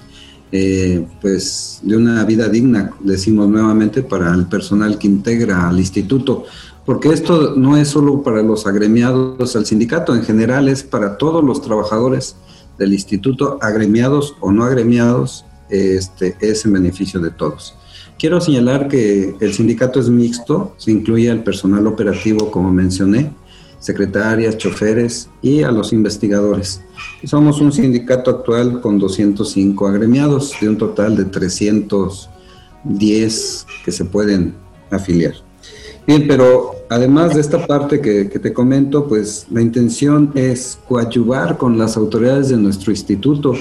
eh, 0.51 1.05
pues 1.21 1.81
de 1.83 1.97
una 1.97 2.23
vida 2.23 2.49
digna 2.49 2.93
decimos 2.99 3.47
nuevamente 3.47 4.01
para 4.01 4.33
el 4.33 4.47
personal 4.47 4.97
que 4.97 5.07
integra 5.07 5.69
al 5.69 5.77
instituto. 5.77 6.45
Porque 6.83 7.09
esto 7.09 7.53
no 7.55 7.75
es 7.75 7.89
solo 7.89 8.23
para 8.23 8.41
los 8.41 8.65
agremiados 8.65 9.55
al 9.55 9.65
sindicato 9.65 10.15
en 10.15 10.23
general 10.23 10.67
es 10.67 10.83
para 10.83 11.17
todos 11.17 11.43
los 11.43 11.61
trabajadores 11.61 12.37
del 12.77 12.93
instituto, 12.93 13.57
agremiados 13.61 14.35
o 14.39 14.51
no 14.51 14.63
agremiados, 14.63 15.45
este, 15.69 16.35
es 16.39 16.65
en 16.65 16.73
beneficio 16.73 17.19
de 17.19 17.31
todos. 17.31 17.75
Quiero 18.17 18.41
señalar 18.41 18.87
que 18.87 19.35
el 19.39 19.53
sindicato 19.53 19.99
es 19.99 20.09
mixto, 20.09 20.73
se 20.77 20.91
incluye 20.91 21.29
al 21.29 21.43
personal 21.43 21.85
operativo, 21.85 22.49
como 22.49 22.71
mencioné, 22.71 23.31
secretarias, 23.79 24.57
choferes 24.57 25.29
y 25.41 25.63
a 25.63 25.71
los 25.71 25.91
investigadores. 25.93 26.81
somos 27.25 27.61
un 27.61 27.71
sindicato 27.71 28.31
actual 28.31 28.81
con 28.81 28.97
205 28.97 29.87
agremiados 29.87 30.55
de 30.59 30.69
un 30.69 30.77
total 30.77 31.15
de 31.15 31.25
310 31.25 33.67
que 33.85 33.91
se 33.91 34.05
pueden 34.05 34.55
afiliar. 34.89 35.35
Bien, 36.07 36.27
pero 36.27 36.76
además 36.89 37.35
de 37.35 37.41
esta 37.41 37.65
parte 37.65 38.01
que, 38.01 38.25
te 38.25 38.53
comento, 38.53 39.07
pues 39.07 39.45
la 39.51 39.61
intención 39.61 40.31
es 40.35 40.79
coadyuvar 40.87 41.57
con 41.57 41.77
las 41.77 41.97
autoridades 41.97 42.49
de 42.49 42.57
nuestro 42.57 42.91
instituto. 42.91 43.53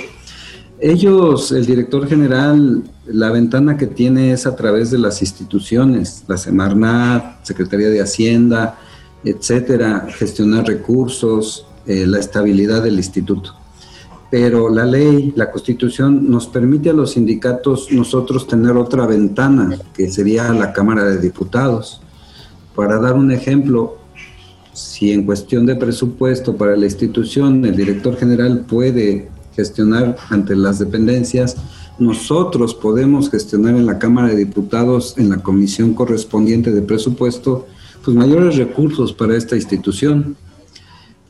Ellos, 0.79 1.53
el 1.53 1.65
director 1.65 2.07
general, 2.07 2.85
la 3.07 3.31
ventana 3.31 3.77
que 3.77 3.87
tiene 3.87 4.33
es 4.33 4.47
a 4.47 4.55
través 4.55 4.91
de 4.91 4.99
las 4.99 5.23
instituciones, 5.23 6.25
la 6.29 6.37
Semarnat, 6.37 7.45
Secretaría 7.45 7.89
de 7.89 8.03
Hacienda, 8.03 8.79
etcétera, 9.25 10.07
gestionar 10.11 10.67
recursos, 10.67 11.67
eh, 11.87 12.07
la 12.07 12.19
estabilidad 12.19 12.83
del 12.83 12.97
instituto. 12.97 13.55
Pero 14.31 14.69
la 14.69 14.85
ley, 14.85 15.33
la 15.37 15.51
constitución 15.51 16.29
nos 16.29 16.47
permite 16.49 16.91
a 16.91 16.93
los 16.93 17.13
sindicatos 17.13 17.89
nosotros 17.93 18.47
tener 18.47 18.77
otra 18.77 19.07
ventana, 19.07 19.79
que 19.95 20.11
sería 20.11 20.53
la 20.53 20.73
Cámara 20.73 21.05
de 21.05 21.19
Diputados. 21.19 22.03
Para 22.77 23.01
dar 23.01 23.15
un 23.15 23.33
ejemplo, 23.33 23.97
si 24.75 25.11
en 25.11 25.25
cuestión 25.25 25.65
de 25.65 25.77
presupuesto 25.77 26.57
para 26.57 26.77
la 26.77 26.85
institución 26.85 27.65
el 27.65 27.75
director 27.75 28.17
general 28.17 28.67
puede 28.69 29.31
gestionar 29.57 30.17
ante 30.29 30.55
las 30.55 30.79
dependencias, 30.79 31.57
nosotros 31.99 32.75
podemos 32.75 33.31
gestionar 33.31 33.75
en 33.75 33.87
la 33.87 33.99
Cámara 33.99 34.29
de 34.29 34.37
Diputados, 34.37 35.15
en 35.17 35.31
la 35.31 35.39
comisión 35.39 35.95
correspondiente 35.95 36.71
de 36.71 36.83
presupuesto, 36.83 37.67
pues 38.05 38.15
mayores 38.15 38.57
recursos 38.57 39.15
para 39.15 39.35
esta 39.35 39.57
institución. 39.57 40.37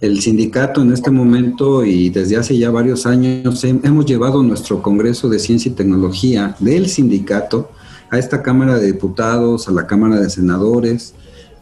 El 0.00 0.20
sindicato 0.20 0.82
en 0.82 0.92
este 0.92 1.12
momento 1.12 1.84
y 1.84 2.10
desde 2.10 2.36
hace 2.36 2.58
ya 2.58 2.72
varios 2.72 3.06
años 3.06 3.62
hemos 3.62 4.04
llevado 4.04 4.42
nuestro 4.42 4.82
Congreso 4.82 5.28
de 5.28 5.38
Ciencia 5.38 5.70
y 5.70 5.74
Tecnología 5.74 6.56
del 6.58 6.88
sindicato 6.88 7.70
a 8.10 8.18
esta 8.18 8.42
Cámara 8.42 8.78
de 8.78 8.86
Diputados, 8.86 9.68
a 9.68 9.72
la 9.72 9.86
Cámara 9.86 10.20
de 10.20 10.28
Senadores, 10.28 11.14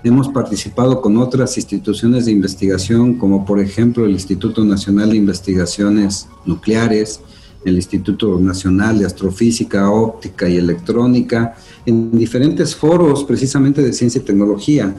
Hemos 0.04 0.28
participado 0.28 1.00
con 1.00 1.16
otras 1.16 1.56
instituciones 1.56 2.26
de 2.26 2.32
investigación, 2.32 3.14
como 3.14 3.46
por 3.46 3.58
ejemplo 3.58 4.04
el 4.04 4.12
Instituto 4.12 4.62
Nacional 4.62 5.08
de 5.08 5.16
Investigaciones 5.16 6.28
Nucleares, 6.44 7.22
el 7.64 7.76
Instituto 7.76 8.38
Nacional 8.38 8.98
de 8.98 9.06
Astrofísica, 9.06 9.90
Óptica 9.90 10.46
y 10.46 10.58
Electrónica, 10.58 11.54
en 11.86 12.10
diferentes 12.18 12.76
foros 12.76 13.24
precisamente 13.24 13.80
de 13.80 13.94
ciencia 13.94 14.20
y 14.20 14.24
tecnología. 14.24 14.94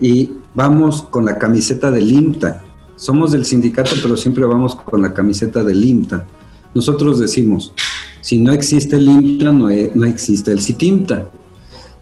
Y 0.00 0.30
vamos 0.54 1.02
con 1.02 1.24
la 1.24 1.36
camiseta 1.36 1.90
del 1.90 2.12
IMTA. 2.12 2.62
Somos 2.94 3.32
del 3.32 3.44
sindicato, 3.44 3.96
pero 4.00 4.16
siempre 4.16 4.46
vamos 4.46 4.76
con 4.76 5.02
la 5.02 5.12
camiseta 5.12 5.64
del 5.64 5.84
IMTA. 5.84 6.24
Nosotros 6.72 7.18
decimos, 7.18 7.72
si 8.20 8.38
no 8.38 8.52
existe 8.52 8.94
el 8.94 9.08
IMTA, 9.08 9.50
no, 9.50 9.68
no 9.96 10.06
existe 10.06 10.52
el 10.52 10.60
CITIMTA. 10.60 11.28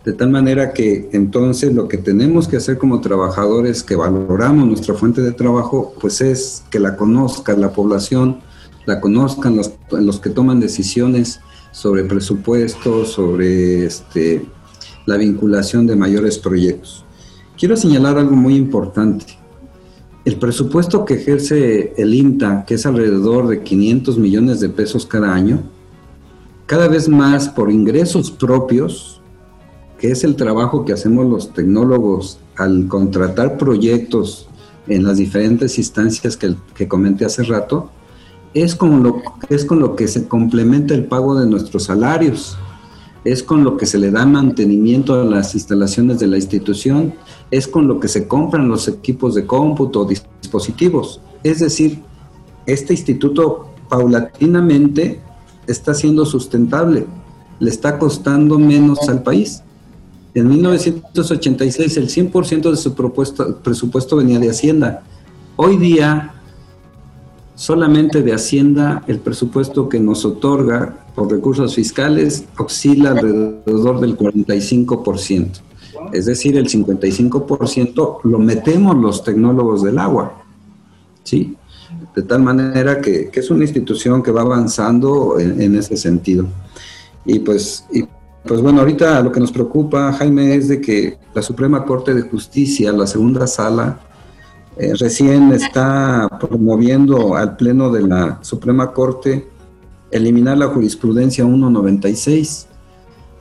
De 0.04 0.12
tal 0.12 0.30
manera 0.30 0.72
que 0.72 1.10
entonces 1.12 1.74
lo 1.74 1.88
que 1.88 1.98
tenemos 1.98 2.48
que 2.48 2.56
hacer 2.56 2.78
como 2.78 3.00
trabajadores 3.00 3.82
que 3.82 3.96
valoramos 3.96 4.66
nuestra 4.66 4.94
fuente 4.94 5.20
de 5.20 5.32
trabajo, 5.32 5.94
pues 6.00 6.20
es 6.20 6.64
que 6.70 6.78
la 6.78 6.96
conozca 6.96 7.56
la 7.56 7.72
población, 7.72 8.38
la 8.86 9.00
conozcan 9.00 9.56
los, 9.56 9.72
los 9.90 10.20
que 10.20 10.30
toman 10.30 10.60
decisiones 10.60 11.40
sobre 11.72 12.04
presupuestos, 12.04 13.12
sobre 13.12 13.86
este, 13.86 14.46
la 15.06 15.16
vinculación 15.16 15.86
de 15.86 15.96
mayores 15.96 16.38
proyectos. 16.38 17.04
Quiero 17.58 17.76
señalar 17.76 18.18
algo 18.18 18.36
muy 18.36 18.54
importante. 18.54 19.26
El 20.24 20.36
presupuesto 20.36 21.04
que 21.04 21.14
ejerce 21.14 21.94
el 21.96 22.14
INTA, 22.14 22.64
que 22.66 22.74
es 22.74 22.86
alrededor 22.86 23.48
de 23.48 23.62
500 23.62 24.18
millones 24.18 24.60
de 24.60 24.68
pesos 24.68 25.06
cada 25.06 25.34
año, 25.34 25.62
cada 26.66 26.88
vez 26.88 27.08
más 27.08 27.48
por 27.48 27.70
ingresos 27.70 28.30
propios, 28.30 29.17
que 29.98 30.10
es 30.10 30.24
el 30.24 30.36
trabajo 30.36 30.84
que 30.84 30.92
hacemos 30.92 31.26
los 31.26 31.52
tecnólogos 31.52 32.38
al 32.56 32.86
contratar 32.88 33.58
proyectos 33.58 34.48
en 34.86 35.04
las 35.04 35.18
diferentes 35.18 35.78
instancias 35.78 36.36
que, 36.36 36.54
que 36.74 36.88
comenté 36.88 37.24
hace 37.24 37.42
rato, 37.42 37.90
es 38.54 38.74
con, 38.74 39.02
lo, 39.02 39.22
es 39.48 39.64
con 39.64 39.80
lo 39.80 39.96
que 39.96 40.08
se 40.08 40.26
complementa 40.26 40.94
el 40.94 41.04
pago 41.04 41.34
de 41.34 41.46
nuestros 41.46 41.84
salarios, 41.84 42.56
es 43.24 43.42
con 43.42 43.64
lo 43.64 43.76
que 43.76 43.86
se 43.86 43.98
le 43.98 44.10
da 44.10 44.24
mantenimiento 44.24 45.14
a 45.14 45.24
las 45.24 45.54
instalaciones 45.54 46.18
de 46.18 46.28
la 46.28 46.36
institución, 46.36 47.14
es 47.50 47.68
con 47.68 47.86
lo 47.86 48.00
que 48.00 48.08
se 48.08 48.26
compran 48.26 48.68
los 48.68 48.88
equipos 48.88 49.34
de 49.34 49.46
cómputo, 49.46 50.06
dispositivos. 50.06 51.20
Es 51.42 51.58
decir, 51.58 52.02
este 52.66 52.94
instituto 52.94 53.68
paulatinamente 53.88 55.20
está 55.66 55.94
siendo 55.94 56.24
sustentable, 56.24 57.06
le 57.58 57.70
está 57.70 57.98
costando 57.98 58.58
menos 58.58 59.08
al 59.08 59.22
país. 59.22 59.62
En 60.38 60.48
1986 60.48 61.96
el 61.96 62.08
100% 62.08 62.70
de 62.70 62.76
su 62.76 62.94
presupuesto 62.94 64.16
venía 64.16 64.38
de 64.38 64.50
Hacienda. 64.50 65.02
Hoy 65.56 65.76
día 65.78 66.32
solamente 67.56 68.22
de 68.22 68.32
Hacienda 68.32 69.02
el 69.08 69.18
presupuesto 69.18 69.88
que 69.88 69.98
nos 69.98 70.24
otorga 70.24 71.06
por 71.16 71.28
recursos 71.28 71.74
fiscales 71.74 72.44
oscila 72.56 73.10
alrededor 73.10 73.98
del 73.98 74.16
45%. 74.16 75.48
Es 76.12 76.26
decir, 76.26 76.56
el 76.56 76.68
55% 76.68 78.20
lo 78.22 78.38
metemos 78.38 78.96
los 78.96 79.24
tecnólogos 79.24 79.82
del 79.82 79.98
agua. 79.98 80.40
¿Sí? 81.24 81.56
De 82.14 82.22
tal 82.22 82.42
manera 82.44 83.00
que, 83.00 83.28
es 83.34 83.50
una 83.50 83.64
institución 83.64 84.22
que 84.22 84.30
va 84.30 84.42
avanzando 84.42 85.40
en, 85.40 85.74
ese 85.74 85.96
sentido. 85.96 86.46
Y 87.24 87.40
pues, 87.40 87.84
pues 88.48 88.62
bueno, 88.62 88.80
ahorita 88.80 89.20
lo 89.20 89.30
que 89.30 89.40
nos 89.40 89.52
preocupa, 89.52 90.10
Jaime, 90.14 90.54
es 90.54 90.68
de 90.68 90.80
que 90.80 91.18
la 91.34 91.42
Suprema 91.42 91.84
Corte 91.84 92.14
de 92.14 92.22
Justicia, 92.22 92.90
la 92.92 93.06
segunda 93.06 93.46
sala, 93.46 94.00
eh, 94.78 94.94
recién 94.98 95.52
está 95.52 96.28
promoviendo 96.40 97.36
al 97.36 97.56
Pleno 97.56 97.90
de 97.90 98.08
la 98.08 98.38
Suprema 98.40 98.92
Corte 98.92 99.46
eliminar 100.10 100.56
la 100.56 100.68
jurisprudencia 100.68 101.44
196. 101.44 102.68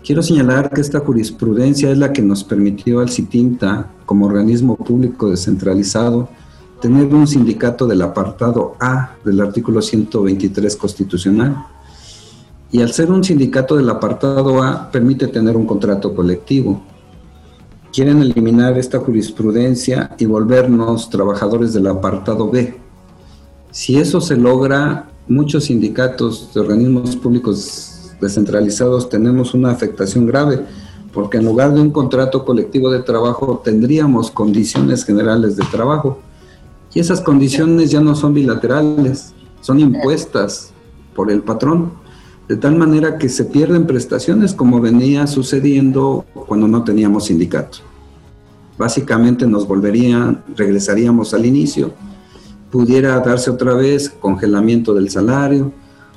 Quiero 0.03 0.21
señalar 0.21 0.71
que 0.71 0.81
esta 0.81 0.99
jurisprudencia 0.99 1.89
es 1.89 1.97
la 1.97 2.11
que 2.11 2.21
nos 2.21 2.43
permitió 2.43 2.99
al 2.99 3.09
CITINTA, 3.09 3.89
como 4.05 4.25
organismo 4.25 4.75
público 4.75 5.29
descentralizado, 5.29 6.27
tener 6.81 7.05
un 7.13 7.27
sindicato 7.27 7.87
del 7.87 8.01
apartado 8.01 8.75
A 8.81 9.15
del 9.23 9.39
artículo 9.39 9.81
123 9.81 10.75
constitucional 10.75 11.65
y 12.71 12.81
al 12.81 12.91
ser 12.91 13.11
un 13.11 13.23
sindicato 13.23 13.77
del 13.77 13.89
apartado 13.89 14.61
A 14.61 14.91
permite 14.91 15.27
tener 15.27 15.55
un 15.55 15.65
contrato 15.65 16.13
colectivo. 16.13 16.81
Quieren 17.93 18.21
eliminar 18.21 18.77
esta 18.77 18.99
jurisprudencia 18.99 20.15
y 20.17 20.25
volvernos 20.25 21.09
trabajadores 21.09 21.73
del 21.73 21.87
apartado 21.87 22.49
B. 22.49 22.77
Si 23.71 23.97
eso 23.97 24.19
se 24.19 24.35
logra, 24.35 25.09
muchos 25.27 25.65
sindicatos 25.65 26.53
de 26.53 26.59
organismos 26.59 27.15
públicos 27.15 28.13
descentralizados 28.19 29.09
tenemos 29.09 29.53
una 29.53 29.71
afectación 29.71 30.25
grave, 30.25 30.65
porque 31.13 31.37
en 31.37 31.45
lugar 31.45 31.73
de 31.73 31.81
un 31.81 31.91
contrato 31.91 32.43
colectivo 32.43 32.91
de 32.91 32.99
trabajo 32.99 33.61
tendríamos 33.63 34.29
condiciones 34.29 35.05
generales 35.05 35.55
de 35.55 35.63
trabajo. 35.71 36.19
Y 36.93 36.99
esas 36.99 37.21
condiciones 37.21 37.91
ya 37.91 38.01
no 38.01 38.15
son 38.15 38.33
bilaterales, 38.33 39.33
son 39.61 39.79
impuestas 39.79 40.71
por 41.15 41.31
el 41.31 41.41
patrón 41.41 41.91
de 42.47 42.55
tal 42.55 42.75
manera 42.75 43.17
que 43.17 43.29
se 43.29 43.45
pierden 43.45 43.85
prestaciones 43.85 44.53
como 44.53 44.79
venía 44.79 45.27
sucediendo 45.27 46.25
cuando 46.47 46.67
no 46.67 46.83
teníamos 46.83 47.25
sindicato. 47.25 47.79
Básicamente 48.77 49.45
nos 49.45 49.67
volverían, 49.67 50.43
regresaríamos 50.55 51.33
al 51.33 51.45
inicio, 51.45 51.93
pudiera 52.71 53.19
darse 53.19 53.49
otra 53.49 53.73
vez 53.73 54.09
congelamiento 54.09 54.93
del 54.93 55.09
salario 55.09 55.73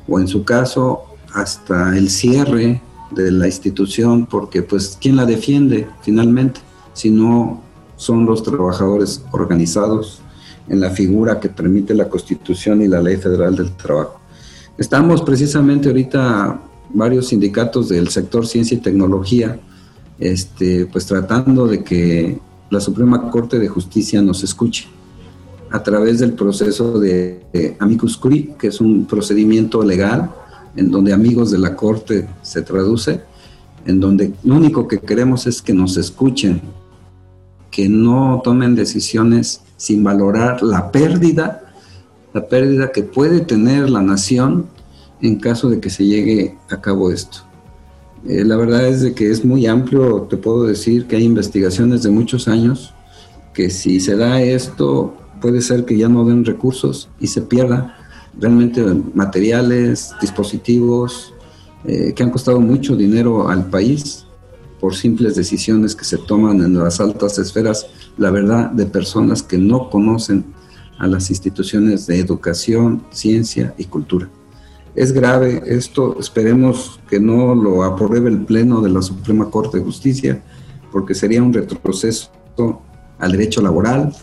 o 0.07 0.21
en 0.21 0.29
su 0.29 0.45
caso 0.45 1.03
hasta 1.33 1.97
el 1.97 2.11
cierre 2.11 2.83
de 3.11 3.31
la 3.31 3.47
institución 3.47 4.27
porque 4.27 4.63
pues 4.63 4.97
¿quién 5.01 5.17
la 5.17 5.27
defiende 5.27 5.89
finalmente 6.03 6.61
si 6.93 7.11
no 7.11 7.63
son 7.97 8.25
los 8.25 8.43
trabajadores 8.43 9.25
organizados 9.33 10.23
en 10.69 10.81
la 10.81 10.91
figura 10.91 11.41
que 11.41 11.49
permite 11.49 11.95
la 11.95 12.09
Constitución 12.09 12.83
y 12.83 12.89
la 12.89 13.01
Ley 13.01 13.17
Federal 13.17 13.57
del 13.57 13.77
Trabajo? 13.77 14.20
Estamos 14.81 15.21
precisamente 15.21 15.89
ahorita 15.89 16.59
varios 16.95 17.29
sindicatos 17.29 17.91
del 17.91 18.09
sector 18.09 18.47
ciencia 18.47 18.79
y 18.79 18.81
tecnología, 18.81 19.61
este, 20.19 20.87
pues 20.87 21.05
tratando 21.05 21.67
de 21.67 21.85
que 21.85 22.39
la 22.71 22.81
Suprema 22.81 23.31
Corte 23.31 23.59
de 23.59 23.69
Justicia 23.69 24.23
nos 24.23 24.43
escuche 24.43 24.89
a 25.71 25.83
través 25.83 26.19
del 26.21 26.33
proceso 26.33 26.99
de, 26.99 27.77
amicus 27.79 28.17
curiae, 28.17 28.55
que 28.59 28.69
es 28.69 28.81
un 28.81 29.05
procedimiento 29.05 29.83
legal 29.83 30.31
en 30.75 30.91
donde 30.91 31.13
amigos 31.13 31.51
de 31.51 31.59
la 31.59 31.77
Corte 31.77 32.27
se 32.41 32.63
traduce, 32.63 33.21
en 33.85 34.01
donde 34.01 34.33
lo 34.45 34.55
único 34.55 34.89
que 34.89 34.99
queremos 34.99 35.47
es 35.47 35.61
que 35.61 35.75
nos 35.75 35.99
escuchen, 35.99 36.63
que 37.71 37.87
no 37.91 38.41
tomen 38.43 38.75
decisiones 38.75 39.61
sin 39.77 40.03
valorar 40.03 40.63
la 40.63 40.91
pérdida, 40.91 41.70
la 42.33 42.47
pérdida 42.47 42.93
que 42.93 43.03
puede 43.03 43.41
tener 43.41 43.91
la 43.91 44.03
nación 44.03 44.67
en 45.21 45.39
caso 45.39 45.69
de 45.69 45.81
que 45.81 45.91
se 45.91 46.05
llegue 46.05 46.57
a 46.71 46.81
cabo 46.81 47.11
esto. 47.11 47.39
Eh, 48.27 48.45
la 48.45 48.57
verdad 48.57 48.87
es 48.87 49.01
de 49.01 49.15
que 49.15 49.31
es 49.31 49.45
muy 49.45 49.67
amplio, 49.67 50.23
te 50.23 50.37
puedo 50.37 50.65
decir 50.65 51.07
que 51.07 51.17
hay 51.17 51.25
investigaciones 51.25 52.03
de 52.03 52.11
muchos 52.11 52.49
años 52.49 52.95
que 53.55 53.71
si 53.71 54.01
se 54.01 54.17
da 54.17 54.43
esto 54.43 55.15
puede 55.41 55.63
ser 55.63 55.85
que 55.85 55.97
ya 55.97 56.09
no 56.09 56.25
den 56.25 56.45
recursos 56.45 57.09
y 57.19 57.27
se 57.27 57.43
pierda 57.43 57.97
realmente 58.39 58.85
materiales, 59.15 60.13
dispositivos 60.21 61.35
eh, 61.85 62.13
que 62.15 62.23
han 62.23 62.31
costado 62.31 62.61
mucho 62.61 62.95
dinero 62.95 63.49
al 63.49 63.69
país 63.71 64.27
por 64.81 64.95
simples 64.95 65.35
decisiones 65.35 65.95
que 65.95 66.05
se 66.05 66.19
toman 66.19 66.63
en 66.63 66.79
las 66.79 67.01
altas 67.01 67.39
esferas, 67.39 67.87
la 68.17 68.31
verdad, 68.31 68.71
de 68.71 68.87
personas 68.87 69.43
que 69.43 69.59
no 69.59 69.91
conocen 69.91 70.45
a 71.01 71.07
las 71.07 71.31
instituciones 71.31 72.07
de 72.07 72.21
educación, 72.21 73.03
ciencia 73.11 73.75
y 73.79 73.87
cultura. 73.87 74.29
Es 74.95 75.13
grave 75.13 75.63
esto, 75.67 76.19
esperemos 76.21 77.01
que 77.09 77.19
no 77.19 77.55
lo 77.55 77.83
apruebe 77.83 78.29
el 78.29 78.45
Pleno 78.45 78.83
de 78.83 78.91
la 78.91 79.01
Suprema 79.01 79.51
Corte 79.51 79.79
de 79.79 79.85
Justicia, 79.85 80.43
porque 80.93 81.15
sería 81.15 81.43
un 81.43 81.53
retroceso 81.53 82.31
al 83.19 83.33
derecho 83.33 83.63
laboral, 83.63 84.15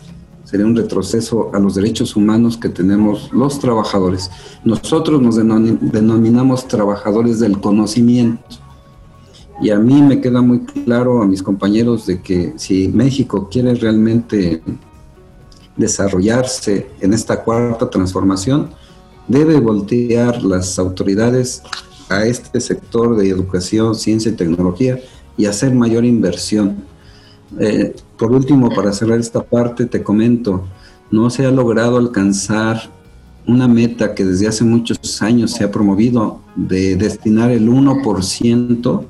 sería 0.43 0.65
un 0.67 0.75
retroceso 0.75 1.49
a 1.53 1.59
los 1.59 1.73
derechos 1.73 2.15
humanos 2.15 2.57
que 2.57 2.69
tenemos 2.69 3.31
los 3.33 3.59
trabajadores. 3.59 4.29
Nosotros 4.63 5.19
nos 5.19 5.35
denominamos 5.35 6.67
trabajadores 6.67 7.39
del 7.39 7.59
conocimiento. 7.59 8.43
Y 9.59 9.71
a 9.71 9.79
mí 9.79 9.99
me 10.03 10.21
queda 10.21 10.41
muy 10.41 10.59
claro 10.59 11.23
a 11.23 11.25
mis 11.25 11.41
compañeros 11.41 12.05
de 12.05 12.21
que 12.21 12.53
si 12.57 12.89
México 12.89 13.49
quiere 13.49 13.73
realmente 13.73 14.61
desarrollarse 15.77 16.87
en 16.99 17.13
esta 17.13 17.43
cuarta 17.43 17.89
transformación, 17.89 18.71
debe 19.27 19.59
voltear 19.59 20.41
las 20.43 20.79
autoridades 20.79 21.61
a 22.09 22.25
este 22.25 22.59
sector 22.59 23.15
de 23.17 23.29
educación, 23.29 23.95
ciencia 23.95 24.31
y 24.31 24.35
tecnología 24.35 24.99
y 25.37 25.45
hacer 25.45 25.73
mayor 25.73 26.05
inversión. 26.05 26.83
Eh, 27.59 27.95
por 28.17 28.31
último, 28.31 28.69
para 28.69 28.91
cerrar 28.93 29.19
esta 29.19 29.43
parte, 29.43 29.85
te 29.85 30.03
comento, 30.03 30.65
no 31.11 31.29
se 31.29 31.45
ha 31.45 31.51
logrado 31.51 31.97
alcanzar 31.97 32.89
una 33.45 33.67
meta 33.67 34.13
que 34.13 34.25
desde 34.25 34.47
hace 34.47 34.63
muchos 34.63 35.21
años 35.21 35.51
se 35.51 35.63
ha 35.63 35.71
promovido 35.71 36.41
de 36.55 36.95
destinar 36.97 37.51
el 37.51 37.69
1% 37.69 39.05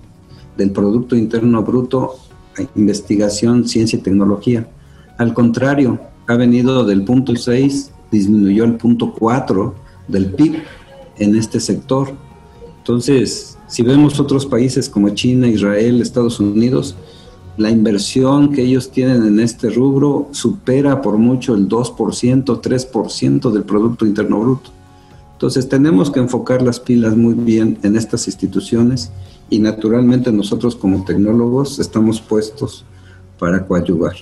del 0.57 0.71
Producto 0.71 1.15
Interno 1.15 1.63
Bruto 1.63 2.15
a 2.57 2.61
investigación, 2.75 3.67
ciencia 3.67 3.97
y 3.97 4.01
tecnología. 4.01 4.67
Al 5.17 5.33
contrario, 5.33 5.99
ha 6.27 6.35
venido 6.35 6.85
del 6.85 7.03
punto 7.03 7.35
6, 7.35 7.91
disminuyó 8.11 8.65
el 8.65 8.75
punto 8.75 9.13
4 9.13 9.73
del 10.07 10.27
PIB 10.33 10.57
en 11.17 11.35
este 11.35 11.59
sector. 11.59 12.11
Entonces, 12.79 13.57
si 13.67 13.83
vemos 13.83 14.19
otros 14.19 14.45
países 14.45 14.89
como 14.89 15.09
China, 15.09 15.47
Israel, 15.47 16.01
Estados 16.01 16.39
Unidos, 16.39 16.95
la 17.57 17.71
inversión 17.71 18.51
que 18.51 18.61
ellos 18.61 18.91
tienen 18.91 19.23
en 19.23 19.39
este 19.39 19.69
rubro 19.69 20.27
supera 20.31 21.01
por 21.01 21.17
mucho 21.17 21.55
el 21.55 21.67
2%, 21.67 22.61
3% 22.61 23.51
del 23.51 23.63
Producto 23.63 24.05
Interno 24.05 24.39
Bruto. 24.39 24.69
Entonces 25.33 25.67
tenemos 25.67 26.11
que 26.11 26.19
enfocar 26.19 26.61
las 26.61 26.79
pilas 26.79 27.15
muy 27.15 27.33
bien 27.33 27.79
en 27.83 27.95
estas 27.95 28.27
instituciones 28.27 29.11
y 29.49 29.59
naturalmente 29.59 30.31
nosotros 30.31 30.75
como 30.75 31.03
tecnólogos 31.03 31.79
estamos 31.79 32.21
puestos 32.21 32.85
para 33.39 33.65
coadyuvar. 33.65 34.15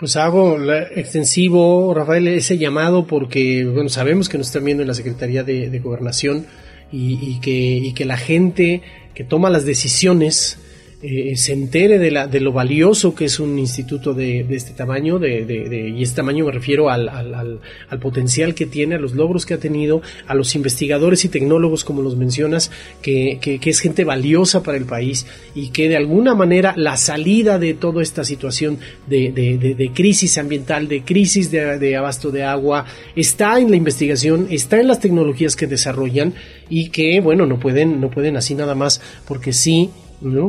Pues 0.00 0.16
hago 0.16 0.56
extensivo, 0.96 1.92
Rafael, 1.92 2.26
ese 2.26 2.56
llamado 2.56 3.06
porque 3.06 3.66
bueno, 3.66 3.90
sabemos 3.90 4.30
que 4.30 4.38
nos 4.38 4.46
están 4.46 4.64
viendo 4.64 4.82
en 4.82 4.88
la 4.88 4.94
Secretaría 4.94 5.44
de, 5.44 5.78
Gobernación 5.78 6.46
y, 6.90 7.38
que, 7.40 7.50
y 7.50 7.92
que 7.92 8.06
la 8.06 8.16
gente 8.16 8.80
que 9.14 9.24
toma 9.24 9.50
las 9.50 9.66
decisiones 9.66 10.56
eh, 11.02 11.34
se 11.34 11.54
entere 11.54 11.98
de, 11.98 12.10
la, 12.10 12.26
de 12.26 12.40
lo 12.40 12.52
valioso 12.52 13.14
que 13.14 13.24
es 13.24 13.40
un 13.40 13.58
instituto 13.58 14.12
de, 14.12 14.46
este 14.50 14.72
tamaño, 14.74 15.18
de, 15.18 15.94
y 15.96 16.02
este 16.02 16.16
tamaño 16.16 16.44
me 16.44 16.52
refiero 16.52 16.90
al, 16.90 17.08
al, 17.08 17.98
potencial 18.00 18.54
que 18.54 18.66
tiene, 18.66 18.96
a 18.96 18.98
los 18.98 19.14
logros 19.14 19.46
que 19.46 19.54
ha 19.54 19.58
tenido, 19.58 20.02
a 20.26 20.34
los 20.34 20.54
investigadores 20.54 21.24
y 21.24 21.30
tecnólogos, 21.30 21.84
como 21.84 22.02
los 22.02 22.16
mencionas, 22.16 22.70
que, 23.00 23.38
que, 23.40 23.70
es 23.70 23.80
gente 23.80 24.04
valiosa 24.04 24.62
para 24.62 24.76
el 24.76 24.84
país 24.84 25.26
y 25.54 25.70
que 25.70 25.88
de 25.88 25.96
alguna 25.96 26.34
manera 26.34 26.74
la 26.76 26.98
salida 26.98 27.58
de 27.58 27.72
toda 27.72 28.02
esta 28.02 28.22
situación 28.22 28.78
de, 29.06 29.90
crisis 29.94 30.36
ambiental, 30.36 30.86
de 30.86 31.02
crisis 31.02 31.50
de, 31.50 31.96
abasto 31.96 32.30
de 32.30 32.44
agua, 32.44 32.84
está 33.16 33.58
en 33.58 33.70
la 33.70 33.76
investigación, 33.76 34.48
está 34.50 34.78
en 34.78 34.88
las 34.88 35.00
tecnologías 35.00 35.56
que 35.56 35.66
desarrollan 35.66 36.34
y 36.68 36.90
que, 36.90 37.22
bueno, 37.22 37.46
no 37.46 37.58
pueden, 37.58 38.02
no 38.02 38.10
pueden 38.10 38.36
así 38.36 38.54
nada 38.54 38.74
más 38.74 39.00
porque 39.26 39.54
sí 39.54 39.88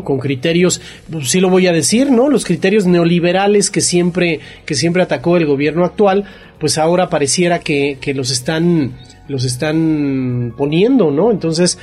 con 0.03 0.19
criterios, 0.19 0.81
pues, 1.09 1.29
sí 1.29 1.39
lo 1.39 1.49
voy 1.49 1.67
a 1.67 1.71
decir, 1.71 2.11
¿no? 2.11 2.29
Los 2.29 2.45
criterios 2.45 2.85
neoliberales 2.85 3.71
que 3.71 3.81
siempre, 3.81 4.39
que 4.65 4.75
siempre 4.75 5.01
atacó 5.01 5.37
el 5.37 5.45
gobierno 5.45 5.85
actual, 5.85 6.25
pues 6.59 6.77
ahora 6.77 7.09
pareciera 7.09 7.59
que, 7.59 7.97
los 8.13 8.31
están, 8.31 8.97
los 9.27 9.45
están 9.45 10.53
poniendo, 10.57 11.09
¿no? 11.09 11.31
Entonces, 11.31 11.77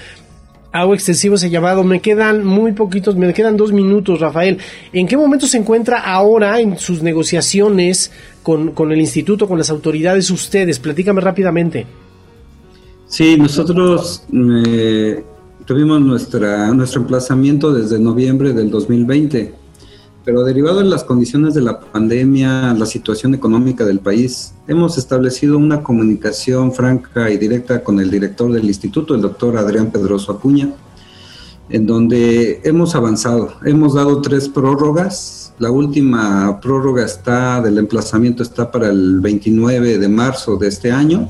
hago 0.70 0.94
extensivo 0.94 1.36
ese 1.36 1.50
llamado. 1.50 1.82
Me 1.82 2.00
quedan 2.00 2.44
muy 2.44 2.72
poquitos, 2.72 3.16
me 3.16 3.32
quedan 3.32 3.56
dos 3.56 3.72
minutos, 3.72 4.20
Rafael. 4.20 4.58
¿En 4.92 5.06
qué 5.06 5.16
momento 5.16 5.46
se 5.46 5.56
encuentra 5.56 5.98
ahora 5.98 6.60
en 6.60 6.78
sus 6.78 7.02
negociaciones 7.02 8.12
con, 8.42 8.72
con 8.72 8.92
el 8.92 9.00
instituto, 9.00 9.48
con 9.48 9.58
las 9.58 9.70
autoridades 9.70 10.30
ustedes? 10.30 10.78
Platícame 10.78 11.20
rápidamente. 11.20 11.86
Sí, 13.08 13.38
nosotros 13.38 14.24
eh, 14.66 15.24
tuvimos 15.68 16.00
nuestra, 16.00 16.72
nuestro 16.72 17.02
emplazamiento 17.02 17.74
desde 17.74 17.98
noviembre 17.98 18.54
del 18.54 18.70
2020, 18.70 19.54
pero 20.24 20.42
derivado 20.42 20.78
de 20.78 20.86
las 20.86 21.04
condiciones 21.04 21.52
de 21.52 21.60
la 21.60 21.78
pandemia, 21.78 22.72
la 22.72 22.86
situación 22.86 23.34
económica 23.34 23.84
del 23.84 24.00
país, 24.00 24.54
hemos 24.66 24.96
establecido 24.96 25.58
una 25.58 25.82
comunicación 25.82 26.72
franca 26.72 27.28
y 27.28 27.36
directa 27.36 27.84
con 27.84 28.00
el 28.00 28.10
director 28.10 28.50
del 28.50 28.64
instituto, 28.64 29.14
el 29.14 29.20
doctor 29.20 29.58
Adrián 29.58 29.90
Pedroso 29.90 30.32
Acuña, 30.32 30.72
en 31.68 31.86
donde 31.86 32.62
hemos 32.64 32.94
avanzado. 32.94 33.52
Hemos 33.62 33.92
dado 33.92 34.22
tres 34.22 34.48
prórrogas. 34.48 35.52
La 35.58 35.70
última 35.70 36.60
prórroga 36.62 37.04
está 37.04 37.60
del 37.60 37.76
emplazamiento 37.76 38.42
está 38.42 38.70
para 38.70 38.88
el 38.88 39.20
29 39.20 39.98
de 39.98 40.08
marzo 40.08 40.56
de 40.56 40.68
este 40.68 40.90
año. 40.90 41.28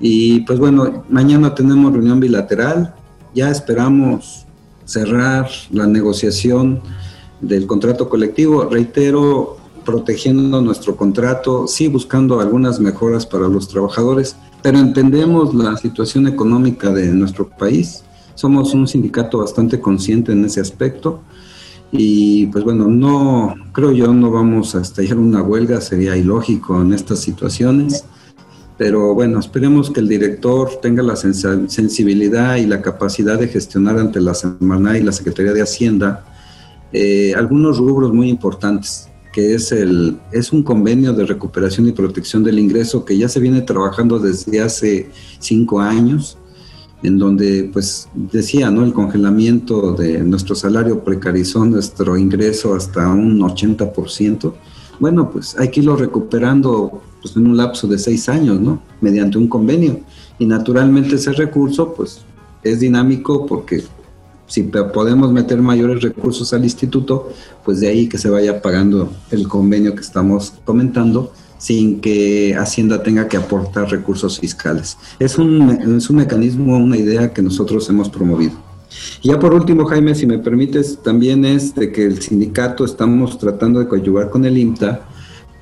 Y 0.00 0.40
pues 0.40 0.58
bueno, 0.58 1.04
mañana 1.08 1.54
tenemos 1.54 1.92
reunión 1.92 2.18
bilateral 2.18 2.96
ya 3.34 3.50
esperamos 3.50 4.46
cerrar 4.84 5.48
la 5.70 5.86
negociación 5.86 6.80
del 7.40 7.66
contrato 7.66 8.08
colectivo. 8.08 8.64
Reitero, 8.64 9.56
protegiendo 9.84 10.60
nuestro 10.60 10.96
contrato, 10.96 11.66
sí 11.66 11.88
buscando 11.88 12.40
algunas 12.40 12.80
mejoras 12.80 13.26
para 13.26 13.48
los 13.48 13.68
trabajadores, 13.68 14.36
pero 14.62 14.78
entendemos 14.78 15.54
la 15.54 15.76
situación 15.76 16.26
económica 16.26 16.92
de 16.92 17.08
nuestro 17.08 17.48
país. 17.48 18.02
Somos 18.34 18.74
un 18.74 18.88
sindicato 18.88 19.38
bastante 19.38 19.80
consciente 19.80 20.32
en 20.32 20.44
ese 20.44 20.60
aspecto 20.60 21.20
y 21.92 22.46
pues 22.46 22.64
bueno, 22.64 22.86
no 22.86 23.54
creo 23.72 23.92
yo 23.92 24.12
no 24.14 24.30
vamos 24.30 24.74
a 24.74 24.80
estallar 24.80 25.18
una 25.18 25.42
huelga, 25.42 25.80
sería 25.80 26.16
ilógico 26.16 26.80
en 26.80 26.92
estas 26.92 27.20
situaciones 27.20 28.04
pero 28.80 29.12
bueno, 29.12 29.38
esperemos 29.38 29.90
que 29.90 30.00
el 30.00 30.08
director 30.08 30.80
tenga 30.80 31.02
la 31.02 31.14
sensibilidad 31.14 32.56
y 32.56 32.64
la 32.64 32.80
capacidad 32.80 33.38
de 33.38 33.46
gestionar 33.46 33.98
ante 33.98 34.22
la 34.22 34.32
Semana 34.32 34.96
y 34.96 35.02
la 35.02 35.12
Secretaría 35.12 35.52
de 35.52 35.60
Hacienda 35.60 36.24
eh, 36.90 37.34
algunos 37.36 37.76
rubros 37.76 38.10
muy 38.14 38.30
importantes, 38.30 39.10
que 39.34 39.54
es, 39.54 39.70
el, 39.72 40.18
es 40.32 40.50
un 40.50 40.62
convenio 40.62 41.12
de 41.12 41.26
recuperación 41.26 41.88
y 41.88 41.92
protección 41.92 42.42
del 42.42 42.58
ingreso 42.58 43.04
que 43.04 43.18
ya 43.18 43.28
se 43.28 43.38
viene 43.38 43.60
trabajando 43.60 44.18
desde 44.18 44.62
hace 44.62 45.10
cinco 45.40 45.78
años, 45.78 46.38
en 47.02 47.18
donde, 47.18 47.68
pues, 47.70 48.08
decía, 48.14 48.70
¿no? 48.70 48.82
El 48.82 48.94
congelamiento 48.94 49.92
de 49.92 50.20
nuestro 50.20 50.54
salario 50.54 51.04
precarizó 51.04 51.66
nuestro 51.66 52.16
ingreso 52.16 52.74
hasta 52.74 53.06
un 53.10 53.40
80%. 53.40 54.54
Bueno, 55.00 55.30
pues 55.30 55.58
hay 55.58 55.70
que 55.70 55.80
irlo 55.80 55.96
recuperando 55.96 57.02
pues, 57.20 57.34
en 57.34 57.46
un 57.46 57.56
lapso 57.56 57.88
de 57.88 57.98
seis 57.98 58.28
años, 58.28 58.60
¿no? 58.60 58.80
Mediante 59.00 59.38
un 59.38 59.48
convenio. 59.48 60.00
Y 60.38 60.46
naturalmente 60.46 61.16
ese 61.16 61.32
recurso, 61.32 61.92
pues, 61.94 62.20
es 62.62 62.80
dinámico 62.80 63.46
porque 63.46 63.82
si 64.46 64.64
podemos 64.64 65.32
meter 65.32 65.62
mayores 65.62 66.02
recursos 66.02 66.52
al 66.52 66.64
instituto, 66.64 67.30
pues 67.64 67.80
de 67.80 67.88
ahí 67.88 68.08
que 68.08 68.18
se 68.18 68.28
vaya 68.28 68.60
pagando 68.60 69.10
el 69.30 69.46
convenio 69.48 69.94
que 69.94 70.00
estamos 70.00 70.54
comentando 70.64 71.32
sin 71.56 72.00
que 72.00 72.56
Hacienda 72.58 73.02
tenga 73.02 73.28
que 73.28 73.36
aportar 73.36 73.90
recursos 73.90 74.40
fiscales. 74.40 74.96
Es 75.18 75.38
un, 75.38 75.70
es 75.96 76.10
un 76.10 76.16
mecanismo, 76.16 76.76
una 76.76 76.96
idea 76.96 77.32
que 77.32 77.42
nosotros 77.42 77.88
hemos 77.88 78.08
promovido. 78.08 78.69
Y 79.22 79.28
ya 79.28 79.38
por 79.38 79.54
último, 79.54 79.84
Jaime, 79.86 80.14
si 80.14 80.26
me 80.26 80.38
permites, 80.38 80.98
también 81.02 81.44
es 81.44 81.74
de 81.74 81.92
que 81.92 82.04
el 82.04 82.20
sindicato 82.20 82.84
estamos 82.84 83.38
tratando 83.38 83.80
de 83.80 83.88
coadyuvar 83.88 84.30
con 84.30 84.44
el 84.44 84.58
IMTA 84.58 85.00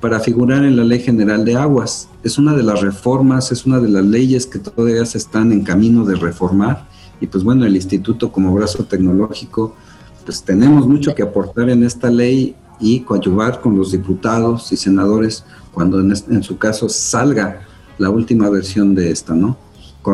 para 0.01 0.19
figurar 0.19 0.63
en 0.63 0.77
la 0.77 0.83
Ley 0.83 0.99
General 0.99 1.43
de 1.43 1.55
Aguas. 1.55 2.09
Es 2.23 2.37
una 2.37 2.53
de 2.53 2.63
las 2.63 2.81
reformas, 2.81 3.51
es 3.51 3.65
una 3.65 3.79
de 3.79 3.89
las 3.89 4.05
leyes 4.05 4.45
que 4.45 4.59
todavía 4.59 5.05
se 5.05 5.17
están 5.17 5.51
en 5.51 5.63
camino 5.63 6.05
de 6.05 6.15
reformar 6.15 6.87
y 7.21 7.27
pues 7.27 7.43
bueno, 7.43 7.65
el 7.65 7.75
instituto 7.75 8.31
como 8.31 8.53
brazo 8.53 8.85
tecnológico, 8.85 9.75
pues 10.25 10.41
tenemos 10.43 10.87
mucho 10.87 11.13
que 11.13 11.23
aportar 11.23 11.69
en 11.69 11.83
esta 11.83 12.09
ley 12.09 12.55
y 12.79 13.01
coadyuvar 13.01 13.59
con 13.59 13.75
los 13.75 13.91
diputados 13.91 14.71
y 14.71 14.77
senadores 14.77 15.43
cuando 15.73 15.99
en, 15.99 16.13
en 16.29 16.43
su 16.43 16.57
caso 16.57 16.87
salga 16.87 17.61
la 17.97 18.09
última 18.09 18.49
versión 18.49 18.95
de 18.95 19.11
esta, 19.11 19.35
¿no? 19.35 19.57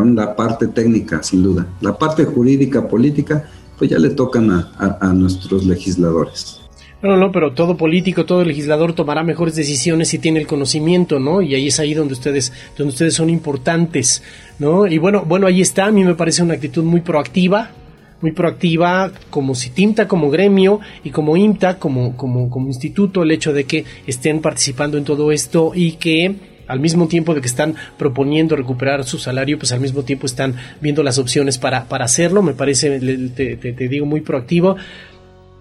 La 0.03 0.35
parte 0.35 0.67
técnica, 0.67 1.23
sin 1.23 1.43
duda. 1.43 1.65
La 1.81 1.97
parte 1.97 2.25
jurídica, 2.25 2.87
política, 2.87 3.49
pues 3.77 3.89
ya 3.89 3.99
le 3.99 4.09
tocan 4.09 4.51
a, 4.51 4.97
a 4.99 5.13
nuestros 5.13 5.65
legisladores. 5.65 6.61
No, 7.05 7.17
no, 7.17 7.31
pero 7.31 7.53
todo 7.53 7.77
político, 7.77 8.25
todo 8.25 8.43
legislador 8.43 8.93
tomará 8.93 9.21
mejores 9.21 9.55
decisiones 9.55 10.07
si 10.07 10.17
tiene 10.17 10.39
el 10.39 10.47
conocimiento, 10.47 11.19
¿no? 11.19 11.41
Y 11.41 11.53
ahí 11.53 11.67
es 11.67 11.79
ahí 11.79 11.93
donde 11.93 12.13
ustedes, 12.13 12.51
donde 12.75 12.93
ustedes 12.93 13.13
son 13.13 13.29
importantes, 13.29 14.23
¿no? 14.57 14.87
Y 14.87 14.97
bueno, 14.97 15.23
bueno, 15.23 15.45
ahí 15.45 15.61
está, 15.61 15.85
a 15.85 15.91
mí 15.91 16.03
me 16.03 16.15
parece 16.15 16.41
una 16.41 16.55
actitud 16.55 16.83
muy 16.83 17.01
proactiva, 17.01 17.69
muy 18.21 18.31
proactiva 18.31 19.11
como 19.29 19.53
CITIMTA 19.53 20.07
como 20.07 20.31
gremio 20.31 20.79
y 21.03 21.11
como 21.11 21.37
IMTA 21.37 21.77
como, 21.77 22.17
como, 22.17 22.49
como 22.49 22.67
instituto, 22.69 23.21
el 23.21 23.29
hecho 23.29 23.53
de 23.53 23.65
que 23.65 23.85
estén 24.07 24.41
participando 24.41 24.97
en 24.97 25.03
todo 25.03 25.31
esto 25.31 25.73
y 25.75 25.93
que 25.93 26.54
al 26.67 26.79
mismo 26.79 27.07
tiempo 27.07 27.33
de 27.33 27.41
que 27.41 27.47
están 27.47 27.75
proponiendo 27.97 28.55
recuperar 28.55 29.03
su 29.03 29.17
salario, 29.17 29.57
pues 29.57 29.71
al 29.71 29.79
mismo 29.79 30.03
tiempo 30.03 30.25
están 30.25 30.55
viendo 30.81 31.03
las 31.03 31.17
opciones 31.17 31.57
para, 31.57 31.85
para 31.85 32.05
hacerlo, 32.05 32.41
me 32.41 32.53
parece, 32.53 32.99
te, 33.35 33.55
te, 33.55 33.87
digo, 33.87 34.05
muy 34.05 34.21
proactivo. 34.21 34.75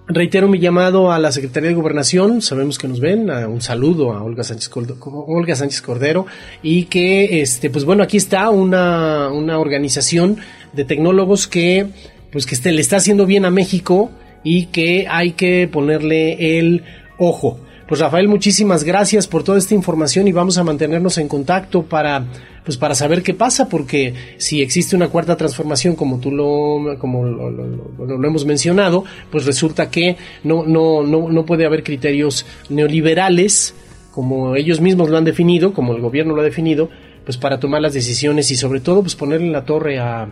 Reitero 0.07 0.49
mi 0.49 0.59
llamado 0.59 1.13
a 1.13 1.19
la 1.19 1.33
Secretaría 1.33 1.71
de 1.71 1.75
Gobernación, 1.75 2.43
sabemos 2.43 2.79
que 2.79 2.89
nos 2.89 3.01
ven, 3.01 3.31
un 3.31 3.63
saludo 3.63 4.13
a 4.13 4.23
Olga 4.23 4.45
Sánchez, 4.45 4.69
Cordero, 4.69 4.99
Olga 5.01 5.57
Sánchez 5.57 5.81
Cordero 5.81 6.27
y 6.63 6.85
que, 6.85 7.41
este, 7.41 7.71
pues 7.71 7.87
bueno, 7.87 8.03
aquí 8.03 8.19
está 8.19 8.51
una, 8.51 9.31
una 9.31 9.59
organización 9.59 10.37
de 10.75 10.85
tecnólogos 10.85 11.47
que, 11.49 11.87
pues 12.31 12.45
que 12.45 12.55
este, 12.55 12.73
le 12.73 12.83
está 12.83 12.97
haciendo 12.97 13.25
bien 13.25 13.47
a 13.47 13.51
México 13.51 14.11
y 14.43 14.67
que 14.67 15.07
hay 15.09 15.33
que 15.33 15.69
ponerle 15.73 16.59
el 16.59 16.85
ojo. 17.17 17.64
Pues 17.95 18.03
Rafael, 18.03 18.27
muchísimas 18.27 18.83
gracias 18.83 19.29
por 19.29 19.45
toda 19.45 19.57
esta 19.57 19.73
información 19.73 20.27
y 20.27 20.33
vamos 20.33 20.59
a 20.59 20.65
mantenernos 20.65 21.17
en 21.19 21.29
contacto 21.29 21.85
para 21.85 22.25
pues 22.65 22.77
para 22.77 22.97
saber 22.97 23.23
qué 23.23 23.35
pasa, 23.35 23.69
porque 23.69 24.15
si 24.37 24.63
existe 24.63 24.97
una 24.97 25.11
cuarta 25.11 25.37
transformación 25.37 25.95
como 25.95 26.19
tú 26.19 26.33
lo 26.33 26.99
como 26.99 27.25
lo, 27.25 28.27
hemos 28.27 28.45
mencionado, 28.47 29.05
pues 29.31 29.47
resulta 29.47 29.91
que 29.91 30.17
no 30.43 30.65
no 30.67 31.05
no 31.05 31.29
no 31.31 31.47
puede 31.47 31.67
haber 31.67 31.85
criterios 31.85 32.45
neoliberales 32.69 33.77
como 34.11 34.57
ellos 34.57 34.81
mismos 34.81 35.09
lo 35.09 35.17
han 35.17 35.25
definido, 35.25 35.73
como 35.73 35.95
el 35.95 36.03
gobierno 36.03 36.35
lo 36.35 36.41
ha 36.41 36.45
definido, 36.45 36.91
pues 37.25 37.37
para 37.37 37.61
tomar 37.61 37.81
las 37.81 37.95
decisiones 37.95 38.51
y 38.51 38.57
sobre 38.57 38.81
todo 38.81 39.03
pues 39.03 39.15
ponerle 39.15 39.53
la 39.53 39.65
torre 39.65 40.01
a 40.01 40.27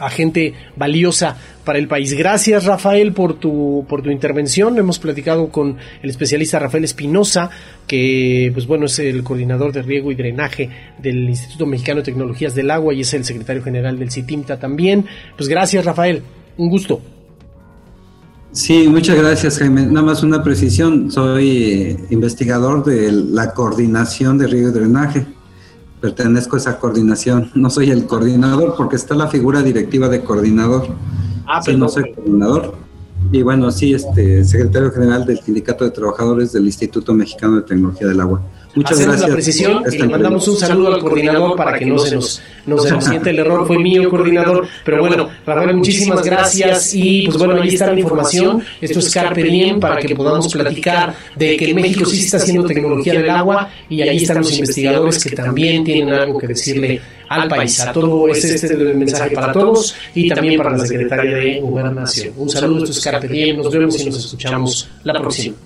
a 0.00 0.10
gente 0.10 0.54
valiosa 0.76 1.36
para 1.64 1.78
el 1.78 1.86
país. 1.86 2.14
Gracias 2.14 2.64
Rafael 2.64 3.12
por 3.12 3.34
tu, 3.34 3.84
por 3.88 4.02
tu 4.02 4.10
intervención. 4.10 4.78
Hemos 4.78 4.98
platicado 4.98 5.50
con 5.50 5.76
el 6.02 6.10
especialista 6.10 6.58
Rafael 6.58 6.84
Espinosa, 6.84 7.50
que 7.86 8.50
pues 8.52 8.66
bueno 8.66 8.86
es 8.86 8.98
el 8.98 9.22
coordinador 9.22 9.72
de 9.72 9.82
riego 9.82 10.10
y 10.10 10.14
drenaje 10.14 10.70
del 10.98 11.28
Instituto 11.28 11.66
Mexicano 11.66 12.00
de 12.00 12.04
Tecnologías 12.04 12.54
del 12.54 12.70
Agua 12.70 12.94
y 12.94 13.02
es 13.02 13.14
el 13.14 13.24
secretario 13.24 13.62
general 13.62 13.98
del 13.98 14.10
CITIMTA 14.10 14.58
también. 14.58 15.06
Pues 15.36 15.48
gracias 15.48 15.84
Rafael, 15.84 16.22
un 16.56 16.68
gusto. 16.68 17.00
Sí, 18.52 18.88
muchas 18.88 19.16
gracias 19.16 19.58
Jaime. 19.58 19.86
Nada 19.86 20.02
más 20.02 20.24
una 20.24 20.42
precisión, 20.42 21.10
soy 21.10 21.62
eh, 21.62 21.96
investigador 22.10 22.84
de 22.84 23.12
la 23.12 23.54
coordinación 23.54 24.38
de 24.38 24.48
riego 24.48 24.70
y 24.70 24.72
drenaje 24.72 25.26
pertenezco 26.00 26.56
a 26.56 26.58
esa 26.58 26.78
coordinación. 26.78 27.50
No 27.54 27.70
soy 27.70 27.90
el 27.90 28.06
coordinador 28.06 28.74
porque 28.76 28.96
está 28.96 29.14
la 29.14 29.28
figura 29.28 29.62
directiva 29.62 30.08
de 30.08 30.22
coordinador. 30.22 30.88
Ah, 31.46 31.60
pero 31.64 31.78
no 31.78 31.88
soy 31.88 32.12
coordinador. 32.14 32.74
Y 33.32 33.42
bueno, 33.42 33.70
sí, 33.70 33.94
este 33.94 34.44
secretario 34.44 34.90
general 34.90 35.24
del 35.26 35.38
Sindicato 35.38 35.84
de 35.84 35.90
Trabajadores 35.90 36.52
del 36.52 36.64
Instituto 36.64 37.12
Mexicano 37.14 37.56
de 37.56 37.62
Tecnología 37.62 38.08
del 38.08 38.20
Agua. 38.20 38.42
Muchas 38.74 38.92
Hacemos 38.92 39.16
gracias. 39.16 39.28
la 39.28 39.34
precisión 39.34 39.82
y 39.90 39.98
le 39.98 40.08
mandamos 40.08 40.46
un 40.46 40.56
saludo 40.56 40.94
al 40.94 41.00
coordinador 41.00 41.56
para 41.56 41.78
que 41.78 41.86
no 41.86 41.98
se 41.98 42.14
nos, 42.14 42.40
no 42.66 42.78
se 42.78 42.92
nos 42.92 43.04
siente 43.04 43.30
el 43.30 43.40
error. 43.40 43.66
Fue 43.66 43.78
mío, 43.78 44.08
coordinador. 44.08 44.66
Pero 44.84 45.00
bueno, 45.00 45.28
Rafael, 45.44 45.76
muchísimas 45.76 46.22
gracias. 46.24 46.94
Y 46.94 47.26
pues 47.26 47.38
bueno, 47.38 47.60
ahí 47.60 47.68
está 47.68 47.92
la 47.92 47.98
información. 47.98 48.62
Esto 48.80 49.00
es 49.00 49.12
Carpe 49.12 49.42
Diem 49.42 49.80
para 49.80 49.96
que 49.96 50.14
podamos 50.14 50.52
platicar 50.52 51.14
de 51.34 51.56
que 51.56 51.74
México 51.74 52.04
sí 52.04 52.20
está 52.20 52.36
haciendo 52.36 52.66
tecnología 52.66 53.14
del 53.14 53.30
agua 53.30 53.68
y 53.88 54.02
ahí 54.02 54.18
están 54.18 54.38
los 54.38 54.52
investigadores 54.52 55.22
que 55.24 55.34
también 55.34 55.84
tienen 55.84 56.14
algo 56.14 56.38
que 56.38 56.46
decirle 56.46 57.00
al 57.28 57.48
país. 57.48 57.80
A 57.80 57.92
todo 57.92 58.28
este 58.28 58.54
es 58.54 58.64
el 58.64 58.96
mensaje 58.96 59.30
para 59.34 59.52
todos 59.52 59.94
y 60.14 60.28
también 60.28 60.56
para 60.56 60.76
la 60.76 60.86
Secretaría 60.86 61.36
de 61.36 61.60
Gobernación. 61.60 62.34
Un 62.36 62.48
saludo, 62.48 62.84
esto 62.84 62.92
es 62.92 63.04
Carpe 63.04 63.28
Diem. 63.28 63.56
Nos 63.56 63.72
vemos 63.72 64.00
y 64.00 64.06
nos 64.06 64.16
escuchamos 64.16 64.88
la 65.04 65.14
próxima. 65.14 65.56